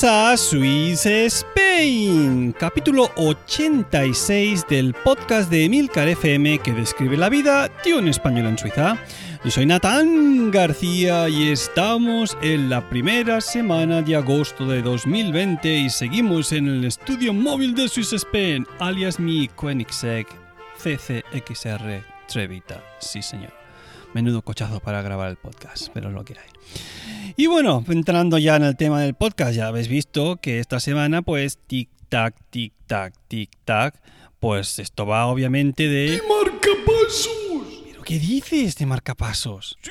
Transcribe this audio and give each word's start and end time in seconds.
bienvenidos 0.00 0.04
a 0.04 0.36
Swiss 0.36 1.06
Spain, 1.06 2.52
capítulo 2.58 3.10
86 3.16 4.66
del 4.68 4.94
podcast 4.94 5.50
de 5.50 5.64
Emilcar 5.64 6.08
FM 6.08 6.58
que 6.60 6.72
describe 6.72 7.16
la 7.16 7.28
vida 7.28 7.70
de 7.84 7.94
un 7.94 8.08
español 8.08 8.46
en 8.46 8.58
Suiza. 8.58 8.96
Yo 9.44 9.50
soy 9.50 9.66
Natán 9.66 10.50
García 10.50 11.28
y 11.28 11.48
estamos 11.48 12.36
en 12.42 12.70
la 12.70 12.88
primera 12.88 13.40
semana 13.40 14.02
de 14.02 14.16
agosto 14.16 14.66
de 14.66 14.82
2020 14.82 15.68
y 15.68 15.90
seguimos 15.90 16.52
en 16.52 16.68
el 16.68 16.84
estudio 16.84 17.32
móvil 17.34 17.74
de 17.74 17.88
Swiss 17.88 18.12
Spain, 18.12 18.66
alias 18.78 19.18
mi 19.18 19.48
Koenigsegg 19.48 20.26
CCXR 20.78 22.04
Trevita. 22.26 22.82
Sí, 23.00 23.22
señor. 23.22 23.59
Menudo 24.14 24.42
cochazo 24.42 24.80
para 24.80 25.02
grabar 25.02 25.30
el 25.30 25.36
podcast, 25.36 25.88
pero 25.94 26.10
lo 26.10 26.24
que 26.24 26.34
hay. 26.34 27.34
Y 27.36 27.46
bueno, 27.46 27.84
entrando 27.88 28.38
ya 28.38 28.56
en 28.56 28.64
el 28.64 28.76
tema 28.76 29.00
del 29.00 29.14
podcast, 29.14 29.54
ya 29.54 29.68
habéis 29.68 29.88
visto 29.88 30.36
que 30.36 30.58
esta 30.58 30.80
semana, 30.80 31.22
pues, 31.22 31.58
tic-tac, 31.68 32.34
tic-tac, 32.50 33.12
tic-tac, 33.28 33.94
pues 34.40 34.78
esto 34.80 35.06
va 35.06 35.26
obviamente 35.26 35.88
de... 35.88 36.10
¡De 36.10 36.22
marcapasos! 36.22 37.84
¿Pero 37.86 38.02
qué 38.02 38.18
dices 38.18 38.76
de 38.76 38.86
marcapasos? 38.86 39.78
Sí, 39.80 39.90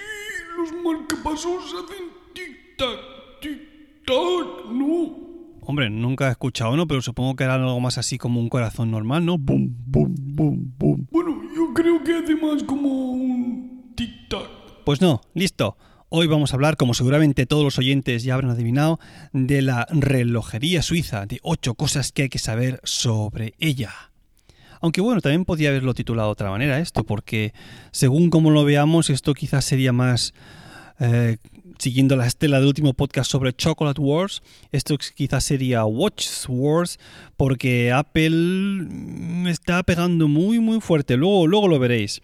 los 0.57 0.71
marcapasos 0.83 1.63
hacen 1.65 2.09
tic-tac, 2.33 2.99
tic-tac, 3.41 4.71
¿no? 4.71 5.29
Hombre, 5.61 5.89
nunca 5.91 6.27
he 6.27 6.31
escuchado 6.31 6.73
uno, 6.73 6.87
pero 6.87 6.99
supongo 7.01 7.35
que 7.35 7.43
era 7.43 7.53
algo 7.53 7.79
más 7.79 7.99
así 7.99 8.17
como 8.17 8.39
un 8.39 8.49
corazón 8.49 8.89
normal, 8.89 9.23
¿no? 9.23 9.37
Bum, 9.37 9.71
bum, 9.85 10.15
bum, 10.17 10.73
bum. 10.79 11.05
Bueno, 11.11 11.41
yo 11.55 11.71
creo 11.75 12.03
que 12.03 12.15
hace 12.15 12.35
más 12.35 12.63
como 12.63 12.89
un. 13.11 13.38
Pues 14.85 15.01
no, 15.01 15.21
listo. 15.33 15.77
Hoy 16.07 16.27
vamos 16.27 16.51
a 16.51 16.55
hablar, 16.55 16.77
como 16.77 16.93
seguramente 16.93 17.45
todos 17.45 17.63
los 17.63 17.77
oyentes 17.77 18.23
ya 18.23 18.33
habrán 18.33 18.51
adivinado, 18.51 18.97
de 19.33 19.61
la 19.61 19.87
relojería 19.91 20.81
suiza, 20.81 21.25
de 21.25 21.39
ocho 21.43 21.73
cosas 21.73 22.11
que 22.13 22.23
hay 22.23 22.29
que 22.29 22.39
saber 22.39 22.79
sobre 22.83 23.55
ella. 23.59 23.93
Aunque 24.79 25.01
bueno, 25.01 25.19
también 25.19 25.43
podría 25.43 25.69
haberlo 25.69 25.93
titulado 25.93 26.29
de 26.29 26.31
otra 26.31 26.49
manera 26.49 26.79
esto, 26.79 27.03
porque 27.03 27.53
según 27.91 28.29
como 28.29 28.51
lo 28.51 28.63
veamos, 28.63 29.09
esto 29.09 29.33
quizás 29.33 29.65
sería 29.65 29.91
más 29.91 30.33
eh, 31.01 31.35
siguiendo 31.77 32.15
la 32.15 32.25
estela 32.25 32.59
del 32.59 32.67
último 32.67 32.93
podcast 32.93 33.29
sobre 33.29 33.53
Chocolate 33.53 33.99
Wars, 33.99 34.41
esto 34.71 34.97
quizás 35.13 35.43
sería 35.43 35.83
Watch 35.83 36.25
Wars, 36.47 36.99
porque 37.35 37.91
Apple 37.91 38.87
está 39.51 39.83
pegando 39.83 40.29
muy 40.29 40.59
muy 40.59 40.79
fuerte. 40.79 41.17
Luego, 41.17 41.47
luego 41.47 41.67
lo 41.67 41.79
veréis 41.79 42.21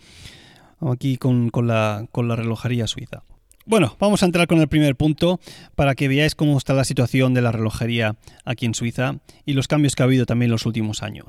aquí 0.92 1.18
con, 1.18 1.52
la, 1.66 2.08
relojería 2.14 2.88
suiza. 2.88 3.24
Bueno, 3.68 3.96
vamos 4.00 4.22
a 4.22 4.28
entrar 4.28 4.46
con 4.46 4.62
el 4.62 4.68
primer 4.68 4.96
punto 4.96 5.40
para 5.74 5.96
que 5.96 6.08
veáis 6.08 6.36
cómo 6.36 6.56
está 6.56 6.76
la 6.76 6.84
situación 6.84 7.34
de 7.34 7.42
la 7.42 7.52
relojería 7.52 8.16
aquí 8.44 8.68
en 8.68 8.76
Suiza 8.76 9.18
y 9.44 9.54
los 9.54 9.68
cambios 9.68 9.96
que 9.96 10.04
ha 10.04 10.06
habido 10.06 10.28
también 10.28 10.50
en 10.50 10.52
los 10.52 10.68
últimos 10.68 11.02
años. 11.02 11.26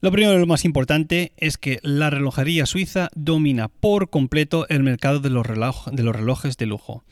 Lo 0.00 0.12
primero 0.12 0.36
y 0.36 0.38
lo 0.38 0.46
más 0.46 0.64
importante 0.64 1.32
es 1.36 1.58
que 1.58 1.80
la 1.82 2.08
relojería 2.08 2.64
suiza 2.66 3.08
domina 3.16 3.66
por 3.66 4.08
completo 4.08 4.68
el 4.68 4.84
mercado 4.84 5.18
de 5.18 5.30
los, 5.30 5.46
de 5.90 6.02
los 6.04 6.14
relojes 6.14 6.56
de 6.58 6.66
lujo. 6.66 7.02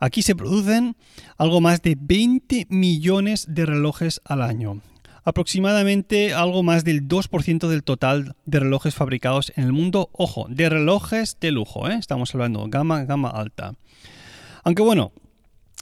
Aquí 0.00 0.20
se 0.20 0.36
producen 0.36 0.96
algo 1.38 1.62
más 1.62 1.80
de 1.80 1.96
20 1.98 2.66
millones 2.68 3.46
de 3.48 3.64
relojes 3.64 4.20
al 4.26 4.42
año, 4.42 4.82
aproximadamente 5.26 6.32
algo 6.32 6.62
más 6.62 6.84
del 6.84 7.08
2% 7.08 7.66
del 7.66 7.82
total 7.82 8.36
de 8.44 8.60
relojes 8.60 8.94
fabricados 8.94 9.52
en 9.56 9.64
el 9.64 9.72
mundo. 9.72 10.08
Ojo, 10.12 10.46
de 10.48 10.68
relojes 10.68 11.38
de 11.40 11.50
lujo, 11.50 11.90
¿eh? 11.90 11.96
estamos 11.98 12.32
hablando 12.32 12.64
gama, 12.68 13.04
gama 13.04 13.30
alta. 13.30 13.74
Aunque 14.62 14.82
bueno, 14.82 15.12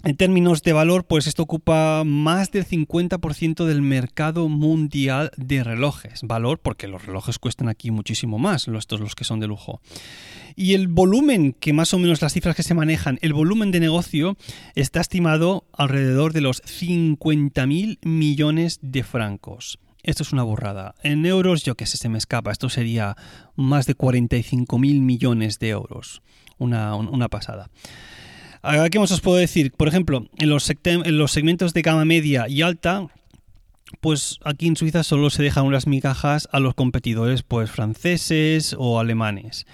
en 0.03 0.17
términos 0.17 0.63
de 0.63 0.73
valor, 0.73 1.07
pues 1.07 1.27
esto 1.27 1.43
ocupa 1.45 2.03
más 2.05 2.51
del 2.51 2.67
50% 2.67 3.65
del 3.65 3.81
mercado 3.81 4.49
mundial 4.49 5.31
de 5.37 5.65
relojes. 5.65 6.21
Valor 6.23 6.59
porque 6.59 6.89
los 6.89 7.07
relojes 7.07 7.39
cuestan 7.39 7.69
aquí 7.69 7.91
muchísimo 7.91 8.39
más, 8.39 8.69
estos 8.69 9.01
los 9.01 9.15
que 9.15 9.25
son 9.25 9.41
de 9.41 9.47
lujo. 9.47 9.81
Y 10.57 10.75
el 10.75 10.89
volumen, 10.89 11.53
que 11.53 11.73
más 11.73 11.95
o 11.95 11.99
menos 11.99 12.21
las 12.21 12.33
cifras 12.33 12.55
que 12.55 12.63
se 12.63 12.75
manejan, 12.75 13.19
el 13.23 13.33
volumen 13.33 13.71
de 13.71 13.81
negocio 13.81 14.37
está 14.75 15.01
estimado 15.01 15.65
alrededor 15.73 16.33
de 16.33 16.43
los 16.43 16.63
50.000 16.65 17.99
millones 18.03 18.79
de 18.83 19.05
francos. 19.05 19.79
Esto 20.03 20.23
es 20.23 20.33
una 20.33 20.43
borrada. 20.43 20.95
En 21.03 21.25
euros, 21.25 21.65
yo 21.65 21.77
qué 21.77 21.87
sé, 21.87 21.97
se 21.97 22.11
me 22.11 22.19
escapa. 22.19 22.53
Esto 22.53 22.69
sería 22.69 23.17
más 23.57 23.87
de 23.87 23.97
45.000 23.97 25.01
millones 25.01 25.59
de 25.59 25.71
euros. 25.71 26.21
Una, 26.59 26.95
una 26.95 27.29
pasada. 27.29 27.71
¿Qué 28.91 28.99
más 28.99 29.13
os 29.13 29.21
puedo 29.21 29.37
decir? 29.37 29.73
Por 29.73 29.89
ejemplo, 29.89 30.27
en 30.39 30.49
los, 30.49 30.71
en 30.85 31.19
los 31.19 31.33
segmentos 31.33 31.75
de 31.75 31.83
gama 31.83 32.05
media 32.05 32.49
y 32.49 32.63
alta, 32.63 33.09
pues 34.01 34.39
aquí 34.45 34.67
en 34.67 34.77
Suiza 34.77 35.03
solo 35.03 35.31
se 35.31 35.43
dejan 35.43 35.67
unas 35.67 35.87
migajas 35.87 36.49
a 36.51 36.61
los 36.61 36.75
competidores 36.75 37.43
pues 37.43 37.71
franceses 37.71 38.75
o 38.79 38.99
alemanes 38.99 39.67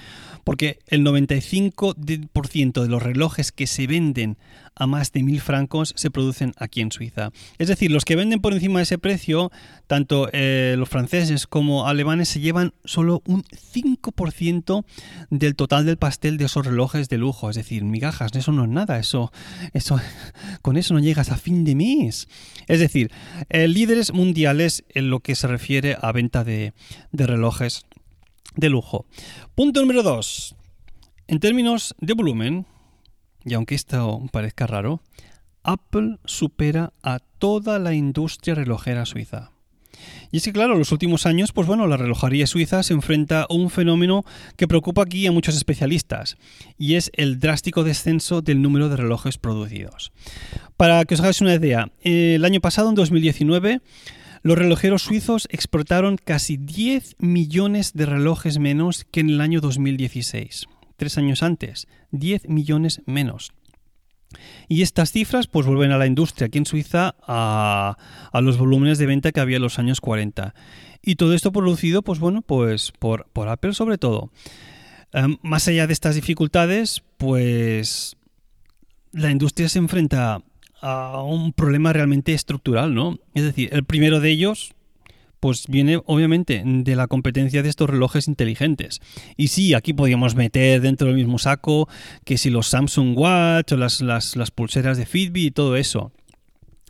porque 0.51 0.81
el 0.89 1.05
95% 1.05 2.83
de 2.83 2.89
los 2.89 3.01
relojes 3.01 3.53
que 3.53 3.69
se 3.69 3.87
venden 3.87 4.37
a 4.75 4.89
más 4.89 5.13
de 5.13 5.23
mil 5.23 5.41
francos 5.41 5.93
se 5.95 6.11
producen 6.11 6.55
aquí 6.57 6.81
en 6.81 6.91
Suiza. 6.91 7.31
Es 7.59 7.69
decir, 7.69 7.93
los 7.93 8.05
que 8.05 8.17
venden 8.17 8.41
por 8.41 8.53
encima 8.53 8.81
de 8.81 8.83
ese 8.83 8.99
precio, 8.99 9.53
tanto 9.87 10.29
eh, 10.33 10.75
los 10.77 10.89
franceses 10.89 11.47
como 11.47 11.87
alemanes, 11.87 12.31
se 12.31 12.41
llevan 12.41 12.75
solo 12.85 13.23
un 13.27 13.45
5% 13.45 14.85
del 15.31 15.55
total 15.55 15.87
del 15.87 15.99
pastel 15.99 16.37
de 16.37 16.47
esos 16.47 16.67
relojes 16.67 17.09
de 17.09 17.19
lujo. 17.19 17.49
Es 17.49 17.55
decir, 17.55 17.85
migajas, 17.85 18.33
eso 18.35 18.51
no 18.51 18.65
es 18.65 18.71
nada, 18.71 18.99
eso, 18.99 19.31
eso, 19.73 20.01
con 20.63 20.77
eso 20.77 20.95
no 20.95 20.99
llegas 20.99 21.31
a 21.31 21.37
fin 21.37 21.63
de 21.63 21.77
mes. 21.77 22.27
Es 22.67 22.81
decir, 22.81 23.13
eh, 23.51 23.69
líderes 23.69 24.13
mundiales 24.13 24.83
en 24.89 25.11
lo 25.11 25.21
que 25.21 25.37
se 25.37 25.47
refiere 25.47 25.97
a 26.01 26.11
venta 26.11 26.43
de, 26.43 26.73
de 27.13 27.27
relojes 27.29 27.87
de 28.57 28.69
lujo. 28.69 29.07
Punto 29.55 29.81
número 29.81 30.03
2. 30.03 30.57
En 31.29 31.41
términos 31.41 31.95
de 32.01 32.15
volumen, 32.15 32.67
y 33.45 33.55
aunque 33.55 33.75
esto 33.75 34.21
parezca 34.33 34.67
raro, 34.67 35.01
Apple 35.63 36.19
supera 36.25 36.93
a 37.03 37.19
toda 37.39 37.79
la 37.79 37.95
industria 37.95 38.55
relojera 38.55 39.07
suiza. 39.07 39.51
Y 40.31 40.39
es 40.39 40.45
que 40.45 40.53
claro, 40.53 40.75
en 40.75 40.79
los 40.79 40.93
últimos 40.93 41.27
años, 41.27 41.53
pues 41.53 41.67
bueno, 41.67 41.87
la 41.87 41.97
relojería 41.97 42.47
suiza 42.47 42.83
se 42.83 42.95
enfrenta 42.95 43.43
a 43.43 43.53
un 43.53 43.71
fenómeno 43.71 44.25
que 44.57 44.69
preocupa 44.69 45.03
aquí 45.03 45.27
a 45.27 45.33
muchos 45.33 45.57
especialistas, 45.57 46.37
y 46.79 46.95
es 46.95 47.11
el 47.15 47.41
drástico 47.41 47.85
descenso 47.85 48.41
del 48.41 48.63
número 48.63 48.89
de 48.89 48.97
relojes 48.97 49.39
producidos. 49.39 50.13
Para 50.77 51.05
que 51.05 51.15
os 51.15 51.21
hagáis 51.21 51.41
una 51.41 51.55
idea, 51.55 51.91
el 52.03 52.45
año 52.45 52.61
pasado, 52.61 52.89
en 52.89 52.95
2019, 52.95 53.81
los 54.43 54.57
relojeros 54.57 55.03
suizos 55.03 55.49
exportaron 55.51 56.17
casi 56.17 56.57
10 56.57 57.17
millones 57.19 57.93
de 57.93 58.07
relojes 58.07 58.59
menos 58.59 59.05
que 59.11 59.21
en 59.21 59.31
el 59.31 59.41
año 59.41 59.61
2016. 59.61 60.67
Tres 60.97 61.19
años 61.19 61.43
antes, 61.43 61.89
10 62.11 62.49
millones 62.49 63.03
menos. 63.07 63.53
Y 64.69 64.83
estas 64.83 65.13
cifras 65.13 65.47
pues 65.47 65.67
vuelven 65.67 65.93
a 65.93 65.99
la 65.99 66.07
industria 66.07 66.47
aquí 66.47 66.59
en 66.59 66.67
Suiza 66.67 67.17
a, 67.27 67.97
los 68.41 68.59
volúmenes 68.59 68.99
de 68.99 69.07
venta 69.07 69.33
que 69.33 69.41
había 69.41 69.57
en 69.57 69.63
los 69.63 69.79
años 69.79 70.01
40. 70.01 70.55
Y 71.03 71.17
todo 71.17 71.35
esto 71.35 71.53
producido 71.53 72.03
pues 72.03 72.19
bueno 72.19 72.43
pues 72.43 72.93
por, 72.99 73.27
Apple 73.49 73.75
sobre 73.75 73.99
todo. 73.99 74.31
Em, 75.13 75.39
más 75.43 75.67
allá 75.69 75.87
de 75.87 75.93
estas 75.93 76.15
dificultades 76.15 77.03
pues 77.17 78.17
la 79.13 79.31
industria 79.31 79.69
se 79.69 79.81
enfrenta 79.81 80.43
a 80.81 81.23
un 81.23 81.53
problema 81.53 81.93
realmente 81.93 82.33
estructural, 82.33 82.95
¿no? 82.95 83.19
Es 83.35 83.45
decir, 83.45 83.69
el 83.73 83.85
primero 83.85 84.21
de 84.21 84.31
ellos, 84.31 84.75
pues 85.41 85.67
viene 85.69 86.01
obviamente 86.07 86.63
de 86.65 86.97
la 86.97 87.07
competencia 87.07 87.63
de 87.63 87.69
estos 87.69 87.89
relojes 87.89 88.29
inteligentes. 88.29 89.01
Y 89.37 89.49
sí, 89.49 89.75
aquí 89.75 89.93
podríamos 89.93 90.35
meter 90.35 90.81
dentro 90.81 91.09
del 91.09 91.17
mismo 91.17 91.39
saco 91.39 91.89
que 92.25 92.39
si 92.39 92.51
los 92.51 92.69
Samsung 92.69 93.17
Watch 93.17 93.73
o 93.73 93.77
las, 93.77 94.01
las, 94.01 94.37
las 94.37 94.51
pulseras 94.51 94.99
de 94.99 95.07
Fitbit 95.07 95.47
y 95.47 95.51
todo 95.51 95.77
eso. 95.77 96.13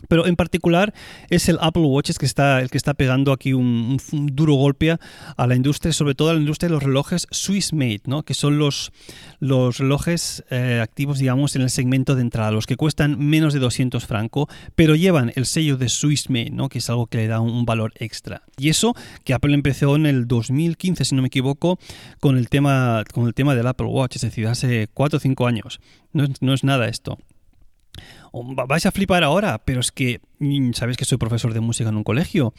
Pero 0.09 0.27
en 0.27 0.37
particular 0.37 0.95
es 1.29 1.49
el 1.49 1.59
Apple 1.61 1.83
Watch 1.83 2.11
que 2.19 2.27
está, 2.27 2.61
el 2.61 2.71
que 2.71 2.79
está 2.79 2.95
pegando 2.95 3.33
aquí 3.33 3.53
un, 3.53 3.99
duro 4.13 4.55
golpe 4.55 4.97
a 5.37 5.47
la 5.47 5.55
industria, 5.55 5.93
sobre 5.93 6.15
todo 6.15 6.31
a 6.31 6.35
la 6.35 6.41
industria 6.41 6.69
de 6.69 6.75
los 6.75 6.83
relojes 6.83 7.27
Swiss 7.31 7.73
Made, 7.73 8.03
¿no? 8.07 8.23
que 8.23 8.35
son 8.35 8.59
los, 8.59 8.93
los 9.39 9.79
relojes 9.79 10.45
eh, 10.51 10.81
activos, 10.83 11.19
digamos, 11.19 11.57
en 11.57 11.63
el 11.63 11.71
segmento 11.71 12.15
de 12.15 12.23
entrada, 12.23 12.51
los 12.51 12.67
que 12.67 12.77
cuestan 12.77 13.19
menos 13.19 13.55
de 13.55 13.61
200 13.61 14.07
franco, 14.07 14.49
pero 14.75 14.95
llevan 14.95 15.33
el 15.37 15.47
sello 15.47 15.77
de 15.77 15.89
Swiss 15.89 16.31
Made, 16.31 16.51
¿no? 16.51 16.69
que 16.69 16.79
es 16.79 16.91
algo 16.91 17.07
que 17.07 17.19
le 17.19 17.27
da 17.27 17.41
un, 17.41 17.65
valor 17.65 17.93
extra. 17.97 18.43
Y 18.57 18.71
eso 18.71 18.95
que 19.23 19.35
Apple 19.35 19.55
empezó 19.55 19.95
en 19.95 20.07
el 20.07 20.27
2015, 20.27 21.05
si 21.05 21.15
no 21.15 21.23
me 21.23 21.29
equivoco, 21.29 21.79
con 22.19 22.37
el 22.37 22.49
tema, 22.49 23.05
con 23.13 23.27
el 23.27 23.35
tema 23.35 23.55
del 23.55 23.67
Apple 23.67 23.87
Watch, 23.87 24.17
es 24.17 24.23
decir, 24.23 24.47
hace 24.47 24.89
4 24.93 25.19
o 25.19 25.21
5 25.21 25.47
años. 25.47 25.81
No, 26.13 26.27
no 26.41 26.55
es 26.55 26.65
nada 26.65 26.89
esto 26.89 27.19
vais 28.67 28.87
a 28.87 28.93
flipar 28.93 29.25
ahora, 29.25 29.59
pero 29.65 29.81
es 29.81 29.93
que 29.93 30.21
mm, 30.39 30.73
sabéis 30.73 30.97
que 30.97 31.05
soy 31.05 31.19
profesor 31.19 31.55
de 31.55 31.61
música 31.61 31.91
en 31.91 31.97
un 31.97 32.05
colegio 32.05 32.55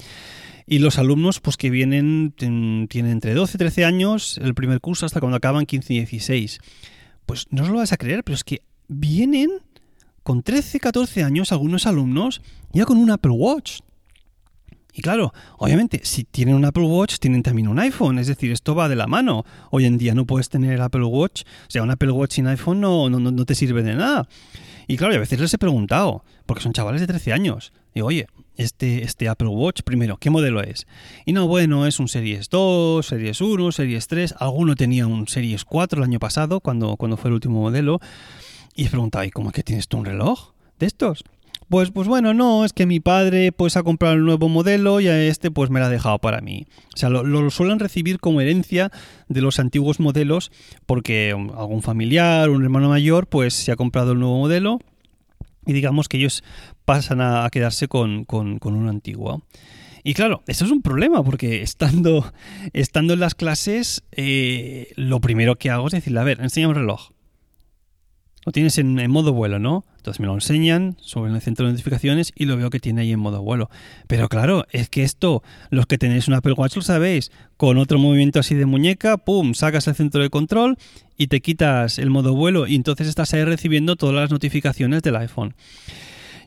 y 0.66 0.80
los 0.80 0.98
alumnos 0.98 1.39
pues 1.39 1.57
que 1.57 1.69
vienen 1.69 2.33
tienen 2.38 3.12
entre 3.12 3.33
12 3.33 3.57
y 3.57 3.60
13 3.60 3.86
años 3.86 4.39
el 4.42 4.54
primer 4.54 4.80
curso 4.80 5.06
hasta 5.06 5.19
cuando 5.19 5.38
acaban 5.38 5.66
15 5.66 5.94
y 5.94 6.00
16. 6.06 6.60
Pues 7.25 7.48
no 7.50 7.63
os 7.63 7.69
lo 7.69 7.78
vais 7.78 7.92
a 7.94 7.98
creer, 7.98 8.24
pero 8.24 8.36
es 8.36 8.44
que 8.44 8.62
vienen 8.88 9.50
con 10.24 10.44
13, 10.44 10.80
14 10.80 11.24
años, 11.24 11.51
algunos 11.51 11.88
alumnos 11.88 12.42
ya 12.74 12.86
con 12.86 12.98
un 12.98 13.12
Apple 13.12 13.31
Watch. 13.31 13.80
Y 14.94 15.01
claro, 15.01 15.33
obviamente, 15.57 16.01
si 16.04 16.25
tienen 16.25 16.56
un 16.56 16.66
Apple 16.66 16.83
Watch, 16.83 17.18
tienen 17.19 17.44
también 17.44 17.69
un 17.69 17.80
iPhone. 17.80 18.19
Es 18.19 18.28
decir, 18.28 18.51
esto 18.51 18.75
va 18.75 18.89
de 18.89 18.98
la 18.98 19.07
mano. 19.07 19.45
Hoy 19.69 19.86
en 19.86 19.98
día 19.98 20.13
no 20.13 20.25
puedes 20.25 20.50
tener 20.50 20.81
Apple 20.81 21.06
Watch. 21.06 21.44
O 21.44 21.72
sea, 21.72 21.83
un 21.83 21.92
Apple 21.92 22.12
Watch 22.12 22.33
sin 22.33 22.48
iPhone 22.48 22.81
no, 22.81 23.10
no, 23.10 23.19
no 23.19 23.45
te 23.45 23.56
sirve 23.56 23.83
de 23.83 23.95
nada. 23.95 24.28
Y 24.88 24.98
claro, 24.98 25.16
a 25.16 25.19
veces 25.19 25.39
les 25.39 25.54
he 25.54 25.57
preguntado, 25.57 26.24
porque 26.45 26.63
son 26.63 26.74
chavales 26.74 27.01
de 27.01 27.07
13 27.07 27.33
años. 27.33 27.74
Digo, 27.94 28.07
oye, 28.07 28.28
este, 28.57 29.04
este 29.04 29.28
Apple 29.28 29.48
Watch, 29.48 29.81
primero, 29.83 30.18
¿qué 30.18 30.30
modelo 30.30 30.62
es? 30.62 30.88
Y 31.25 31.33
no, 31.33 31.48
bueno, 31.48 31.86
es 31.88 32.00
un 32.00 32.07
Series 32.07 32.50
2, 32.50 33.06
Series 33.06 33.42
1, 33.42 33.72
Series 33.72 34.07
3. 34.07 34.36
Alguno 34.39 34.75
tenía 34.75 35.07
un 35.07 35.28
Series 35.28 35.66
4 35.66 36.00
el 36.00 36.04
año 36.04 36.19
pasado, 36.19 36.60
cuando, 36.60 36.95
cuando 36.98 37.18
fue 37.18 37.30
el 37.30 37.36
último 37.36 37.62
modelo. 37.62 38.00
Y 38.75 38.86
he 38.86 38.89
preguntado, 38.89 39.25
¿y 39.25 39.31
cómo 39.31 39.50
es 39.50 39.56
que 39.56 39.63
tienes 39.63 39.88
tú 39.88 39.98
un 39.98 40.06
reloj 40.06 40.54
de 40.80 40.86
estos? 40.86 41.24
Pues, 41.71 41.89
pues 41.89 42.06
bueno, 42.06 42.33
no, 42.33 42.65
es 42.65 42.73
que 42.73 42.85
mi 42.85 43.00
padre 43.00 43.53
pues 43.53 43.77
ha 43.77 43.83
comprado 43.83 44.15
el 44.15 44.25
nuevo 44.25 44.50
modelo 44.50 45.00
y 45.00 45.07
a 45.07 45.23
este 45.23 45.51
pues 45.51 45.69
me 45.69 45.79
lo 45.79 45.85
ha 45.85 45.89
dejado 45.89 46.19
para 46.19 46.41
mí. 46.41 46.68
O 46.94 46.97
sea, 46.97 47.07
lo, 47.07 47.50
suelen 47.50 47.79
recibir 47.79 48.19
como 48.19 48.41
herencia 48.41 48.91
de 49.29 49.39
los 49.39 49.57
antiguos 49.57 50.01
modelos 50.01 50.51
porque 50.85 51.33
um, 51.33 51.50
algún 51.57 51.81
familiar, 51.81 52.50
un 52.50 52.62
hermano 52.62 52.89
mayor, 52.89 53.27
pues 53.27 53.53
se 53.53 53.71
ha 53.71 53.77
comprado 53.77 54.12
el 54.12 54.19
nuevo 54.19 54.38
modelo 54.38 54.79
y 55.65 55.71
digamos 55.71 56.09
que 56.09 56.18
ellos 56.18 56.44
pasan 56.83 57.21
a, 57.21 57.50
quedarse 57.50 57.88
con, 57.88 58.25
con, 58.25 58.59
un 58.62 58.89
antiguo. 58.89 59.41
Y 60.03 60.13
claro, 60.13 60.44
eso 60.47 60.65
es 60.65 60.71
un 60.71 60.81
problema 60.81 61.23
porque 61.23 61.62
estando, 61.62 62.33
estando 62.73 63.13
en 63.13 63.21
las 63.21 63.33
clases, 63.33 64.03
eh, 64.12 64.91
lo 64.97 65.21
primero 65.21 65.56
que 65.56 65.69
hago 65.69 65.88
es 65.88 65.94
decirle, 65.94 66.19
a 66.19 66.25
ver, 66.25 66.41
enséñame 66.41 66.71
un 66.71 66.79
reloj. 66.79 67.12
Lo 68.46 68.52
tienes 68.52 68.78
en, 68.80 68.96
modo 69.12 69.34
vuelo, 69.34 69.60
¿no? 69.60 69.86
Entonces 69.98 70.20
me 70.20 70.26
lo 70.26 70.34
enseñan 70.34 70.98
sobre 71.00 71.32
el 71.32 71.42
centro 71.42 71.68
de 71.68 71.74
notificaciones 71.74 72.34
y 72.36 72.46
lo 72.46 72.58
veo 72.58 72.72
que 72.72 72.80
tiene 72.80 73.02
ahí 73.02 73.12
en 73.12 73.20
modo 73.20 73.44
vuelo. 73.44 73.70
Pero 74.08 74.30
claro, 74.30 74.66
es 74.72 74.90
que 74.90 75.04
esto, 75.04 75.44
los 75.70 75.86
que 75.86 76.00
tenéis 76.00 76.28
un 76.28 76.34
Apple 76.34 76.54
Watch 76.54 76.76
lo 76.76 76.82
sabéis. 76.82 77.32
Con 77.58 77.78
otro 77.78 78.00
movimiento 78.00 78.40
así 78.40 78.56
de 78.56 78.66
muñeca, 78.66 79.18
pum, 79.18 79.54
sacas 79.54 79.88
el 79.88 79.94
centro 79.94 80.24
de 80.24 80.32
control 80.32 80.78
y 81.18 81.28
te 81.28 81.42
quitas 81.42 82.00
el 82.00 82.10
modo 82.10 82.34
vuelo 82.34 82.66
y 82.66 82.76
entonces 82.76 83.08
estás 83.08 83.32
ahí 83.36 83.44
recibiendo 83.44 83.96
todas 83.96 84.16
las 84.16 84.32
notificaciones 84.32 85.04
del 85.04 85.18
iPhone. 85.18 85.54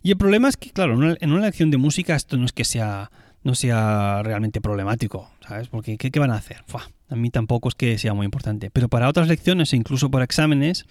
Y 0.02 0.10
el 0.10 0.16
problema 0.16 0.48
es 0.48 0.56
que, 0.56 0.70
claro, 0.70 0.94
en 1.14 1.32
una 1.32 1.46
lección 1.46 1.70
de 1.70 1.76
música 1.76 2.16
esto 2.16 2.36
no 2.36 2.44
es 2.44 2.52
que 2.52 2.64
sea, 2.64 3.12
no 3.44 3.54
sea 3.54 4.20
realmente 4.24 4.60
problemático, 4.60 5.30
¿sabes? 5.46 5.68
Porque 5.68 5.96
¿qué, 5.96 6.18
van 6.18 6.32
a 6.32 6.36
hacer? 6.36 6.64
a 7.08 7.16
mí 7.16 7.30
tampoco 7.30 7.68
es 7.68 7.76
que 7.76 7.96
sea 7.98 8.14
muy 8.14 8.24
importante. 8.24 8.70
Pero 8.70 8.88
para 8.88 9.08
otras 9.08 9.28
lecciones 9.28 9.72
e 9.72 9.76
incluso 9.76 10.10
para 10.10 10.24
exámenes 10.24 10.86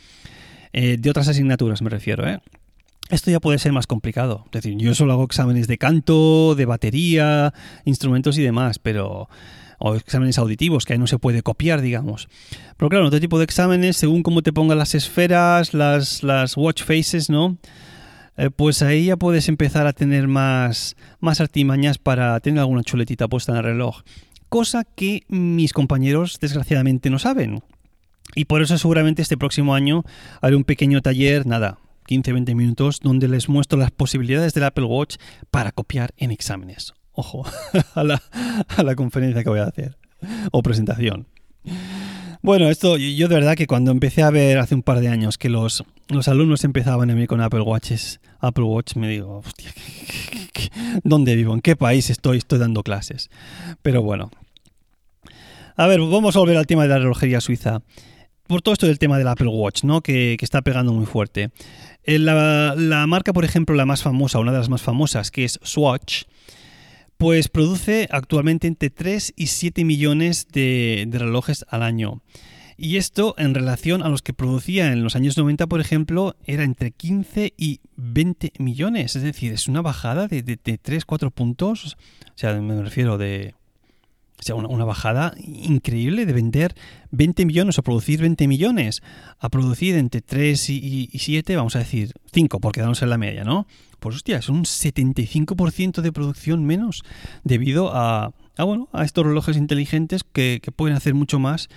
eh, 0.73 0.97
de 0.99 1.09
otras 1.09 1.27
asignaturas 1.27 1.81
me 1.81 1.89
refiero, 1.89 2.27
¿eh? 2.27 2.39
Esto 3.09 3.29
ya 3.29 3.39
puede 3.39 3.59
ser 3.59 3.73
más 3.73 3.85
complicado. 3.85 4.45
Es 4.45 4.63
decir, 4.63 4.77
yo 4.77 4.95
solo 4.95 5.13
hago 5.13 5.23
exámenes 5.23 5.67
de 5.67 5.77
canto, 5.77 6.55
de 6.55 6.65
batería, 6.65 7.53
instrumentos 7.85 8.37
y 8.37 8.41
demás, 8.43 8.79
pero 8.79 9.29
o 9.85 9.95
exámenes 9.95 10.37
auditivos, 10.37 10.85
que 10.85 10.93
ahí 10.93 10.99
no 10.99 11.07
se 11.07 11.19
puede 11.19 11.41
copiar, 11.41 11.81
digamos. 11.81 12.29
Pero 12.77 12.89
claro, 12.89 13.07
otro 13.07 13.19
tipo 13.19 13.37
de 13.37 13.43
exámenes, 13.43 13.97
según 13.97 14.23
cómo 14.23 14.41
te 14.41 14.53
pongan 14.53 14.77
las 14.77 14.95
esferas, 14.95 15.73
las, 15.73 16.23
las 16.23 16.55
watch 16.55 16.83
faces, 16.83 17.29
¿no? 17.29 17.57
Eh, 18.37 18.49
pues 18.49 18.81
ahí 18.81 19.07
ya 19.07 19.17
puedes 19.17 19.49
empezar 19.49 19.85
a 19.85 19.93
tener 19.93 20.27
más, 20.27 20.95
más 21.19 21.41
artimañas 21.41 21.97
para 21.97 22.39
tener 22.39 22.61
alguna 22.61 22.83
chuletita 22.83 23.27
puesta 23.27 23.51
en 23.51 23.57
el 23.57 23.63
reloj. 23.63 24.03
Cosa 24.47 24.85
que 24.85 25.23
mis 25.27 25.73
compañeros 25.73 26.37
desgraciadamente 26.39 27.09
no 27.09 27.19
saben. 27.19 27.61
Y 28.35 28.45
por 28.45 28.61
eso 28.61 28.77
seguramente 28.77 29.21
este 29.21 29.37
próximo 29.37 29.75
año 29.75 30.03
haré 30.41 30.55
un 30.55 30.63
pequeño 30.63 31.01
taller, 31.01 31.45
nada, 31.45 31.77
15-20 32.07 32.55
minutos, 32.55 32.99
donde 33.01 33.27
les 33.27 33.49
muestro 33.49 33.77
las 33.77 33.91
posibilidades 33.91 34.53
del 34.53 34.63
Apple 34.65 34.85
Watch 34.85 35.15
para 35.51 35.71
copiar 35.71 36.13
en 36.17 36.31
exámenes. 36.31 36.93
Ojo 37.11 37.45
a 37.95 38.03
la, 38.03 38.21
a 38.75 38.83
la 38.83 38.95
conferencia 38.95 39.43
que 39.43 39.49
voy 39.49 39.59
a 39.59 39.65
hacer 39.65 39.97
o 40.51 40.63
presentación. 40.63 41.27
Bueno, 42.41 42.69
esto 42.69 42.97
yo 42.97 43.29
de 43.29 43.35
verdad 43.35 43.55
que 43.55 43.67
cuando 43.67 43.91
empecé 43.91 44.21
a 44.21 44.29
ver 44.29 44.57
hace 44.59 44.75
un 44.75 44.83
par 44.83 44.99
de 44.99 45.07
años 45.07 45.37
que 45.37 45.47
los, 45.47 45.85
los 46.09 46.27
alumnos 46.27 46.65
empezaban 46.65 47.09
a 47.09 47.13
venir 47.13 47.29
con 47.29 47.39
Apple 47.39 47.61
Watches, 47.61 48.19
Apple 48.39 48.65
Watch, 48.65 48.95
me 48.95 49.07
digo, 49.07 49.37
hostia, 49.37 49.71
¿dónde 51.05 51.35
vivo? 51.35 51.53
¿En 51.53 51.61
qué 51.61 51.77
país 51.77 52.09
estoy? 52.09 52.39
Estoy 52.39 52.59
dando 52.59 52.83
clases. 52.83 53.29
Pero 53.81 54.01
bueno. 54.01 54.29
A 55.77 55.87
ver, 55.87 56.01
vamos 56.01 56.35
a 56.35 56.39
volver 56.39 56.57
al 56.57 56.67
tema 56.67 56.83
de 56.83 56.89
la 56.89 56.99
relojería 56.99 57.39
suiza 57.39 57.81
por 58.47 58.61
todo 58.61 58.73
esto 58.73 58.87
del 58.87 58.99
tema 58.99 59.17
del 59.17 59.27
Apple 59.27 59.47
Watch, 59.47 59.83
¿no? 59.83 60.01
Que, 60.01 60.37
está 60.39 60.61
pegando 60.61 60.93
muy 60.93 61.05
fuerte. 61.05 61.51
Eh, 62.03 62.19
la, 62.19 63.05
marca, 63.07 63.33
por 63.33 63.45
ejemplo, 63.45 63.75
la 63.75 63.85
más 63.85 64.03
famosa, 64.03 64.39
una 64.39 64.51
de 64.51 64.57
las 64.57 64.69
más 64.69 64.81
famosas, 64.81 65.31
que 65.31 65.45
es 65.45 65.59
Swatch, 65.63 66.23
pues 67.17 67.47
produce 67.47 68.07
actualmente 68.11 68.67
entre 68.67 68.89
3 68.89 69.33
y 69.35 69.47
7 69.47 69.85
millones 69.85 70.47
de, 70.51 71.07
relojes 71.11 71.65
al 71.69 71.83
año. 71.83 72.21
Y 72.75 72.97
esto 72.97 73.35
en 73.37 73.53
relación 73.53 74.01
a 74.03 74.09
los 74.09 74.21
que 74.21 74.33
producía 74.33 74.91
en 74.91 75.03
los 75.03 75.15
años 75.15 75.37
90, 75.37 75.67
por 75.67 75.79
ejemplo, 75.79 76.35
era 76.45 76.63
entre 76.63 76.91
15 76.91 77.53
y 77.55 77.79
20 77.95 78.53
millones. 78.57 79.15
Es 79.15 79.21
decir, 79.21 79.53
es 79.53 79.67
una 79.67 79.81
bajada 79.81 80.27
de, 80.27 80.41
de, 80.41 80.59
de 80.61 80.77
3, 80.79 81.05
4 81.05 81.31
puntos. 81.31 81.95
O 82.29 82.37
sea, 82.37 82.59
me 82.59 82.81
refiero 82.81 83.17
de 83.17 83.53
o 84.43 84.45
sea, 84.45 84.55
una, 84.55 84.85
bajada 84.85 85.33
increíble 85.37 86.25
de 86.25 86.33
vender 86.33 86.75
20 87.11 87.45
millones 87.45 87.79
o 87.79 87.83
producir 87.83 88.21
20 88.21 88.47
millones 88.47 89.01
a 89.39 89.49
producir 89.49 89.95
entre 89.95 90.21
3 90.21 90.69
y, 90.69 91.09
7, 91.13 91.55
vamos 91.55 91.75
a 91.75 91.79
decir 91.79 92.11
5, 92.33 92.59
por 92.59 92.73
quedarnos 92.73 93.01
en 93.01 93.09
la 93.09 93.17
media, 93.17 93.43
¿no? 93.43 93.67
Pues 93.99 94.17
hostia, 94.17 94.37
es 94.37 94.49
un 94.49 94.63
75% 94.63 96.01
de 96.01 96.11
producción 96.11 96.65
menos 96.65 97.03
debido 97.43 97.95
a, 97.95 98.33
bueno, 98.57 98.89
a 98.91 99.05
estos 99.05 99.25
relojes 99.25 99.55
inteligentes 99.55 100.23
que, 100.23 100.61
pueden 100.75 100.97
hacer 100.97 101.13
mucho 101.13 101.39
más 101.39 101.69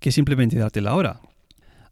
que 0.00 0.10
simplemente 0.10 0.58
darte 0.58 0.80
la 0.80 0.96
hora. 0.96 1.20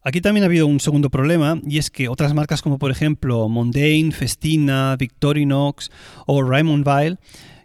Aquí 0.03 0.19
también 0.19 0.43
ha 0.43 0.47
habido 0.47 0.67
un 0.67 0.79
segundo 0.79 1.09
problema 1.09 1.59
y 1.65 1.77
es 1.77 1.91
que 1.91 2.09
otras 2.09 2.33
marcas 2.33 2.61
como 2.63 2.79
por 2.79 2.89
ejemplo 2.89 3.47
Mondane, 3.47 4.11
Festina, 4.11 4.95
Victorinox 4.97 5.91
o 6.25 6.41
Raymond 6.41 6.85
Weil 6.85 7.19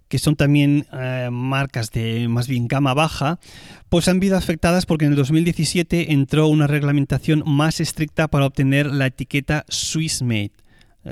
que 0.09 0.19
son 0.19 0.37
también 0.37 0.87
eh, 0.93 1.29
marcas 1.31 1.91
de 1.91 2.29
más 2.29 2.49
bien 2.49 2.69
gama 2.69 2.95
baja, 2.95 3.39
pues 3.89 4.09
han 4.09 4.21
sido 4.21 4.37
afectadas 4.37 4.87
porque 4.87 5.05
en 5.05 5.13
el 5.13 5.17
2017 5.17 6.13
entró 6.13 6.49
una 6.49 6.67
reglamentación 6.67 7.43
más 7.47 7.81
estricta 7.81 8.29
para 8.29 8.47
obtener 8.47 8.87
la 8.87 9.07
etiqueta 9.07 9.65
Swiss 9.69 10.23
Made 10.23 10.53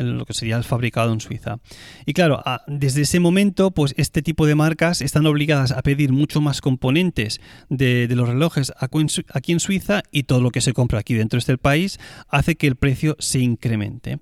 lo 0.03 0.25
que 0.25 0.35
sería 0.35 0.57
el 0.57 0.65
fabricado 0.65 1.13
en 1.13 1.21
Suiza. 1.21 1.59
Y 2.07 2.13
claro, 2.13 2.43
desde 2.67 3.03
ese 3.03 3.21
momento, 3.21 3.71
pues 3.71 3.95
este 3.97 4.23
tipo 4.23 4.47
de 4.47 4.55
marcas 4.55 5.01
están 5.01 5.27
obligadas 5.27 5.73
a 5.73 5.83
pedir 5.83 6.13
mucho 6.13 6.41
más 6.41 6.61
componentes 6.61 7.41
de 7.69 8.09
los 8.11 8.29
relojes 8.29 8.73
aquí 9.29 9.53
en 9.53 9.61
Suiza 9.61 10.03
y 10.11 10.25
todo 10.25 10.41
lo 10.41 10.51
que 10.51 10.61
se 10.61 10.73
compra 10.73 11.01
aquí 11.01 11.15
dentro 11.15 11.37
de 11.37 11.41
este 11.41 11.59
país 11.59 11.99
hace 12.29 12.57
que 12.57 12.67
el 12.67 12.77
precio 12.77 13.17
se 13.19 13.39
incremente. 13.39 14.19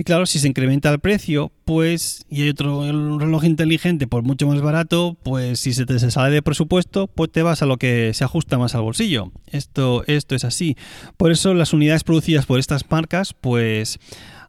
Y 0.00 0.04
claro, 0.04 0.24
si 0.24 0.38
se 0.38 0.48
incrementa 0.48 0.88
el 0.88 0.98
precio, 0.98 1.52
pues, 1.66 2.24
y 2.30 2.40
hay 2.40 2.48
otro 2.48 3.18
reloj 3.18 3.44
inteligente 3.44 4.06
por 4.06 4.22
mucho 4.22 4.46
más 4.46 4.62
barato, 4.62 5.18
pues 5.22 5.60
si 5.60 5.74
se 5.74 5.84
te 5.84 5.98
sale 5.98 6.32
de 6.32 6.40
presupuesto, 6.40 7.06
pues 7.06 7.30
te 7.30 7.42
vas 7.42 7.60
a 7.60 7.66
lo 7.66 7.76
que 7.76 8.14
se 8.14 8.24
ajusta 8.24 8.56
más 8.56 8.74
al 8.74 8.80
bolsillo. 8.80 9.30
Esto, 9.48 10.02
esto 10.06 10.34
es 10.34 10.44
así. 10.44 10.74
Por 11.18 11.32
eso 11.32 11.52
las 11.52 11.74
unidades 11.74 12.02
producidas 12.02 12.46
por 12.46 12.58
estas 12.58 12.90
marcas, 12.90 13.34
pues, 13.34 13.98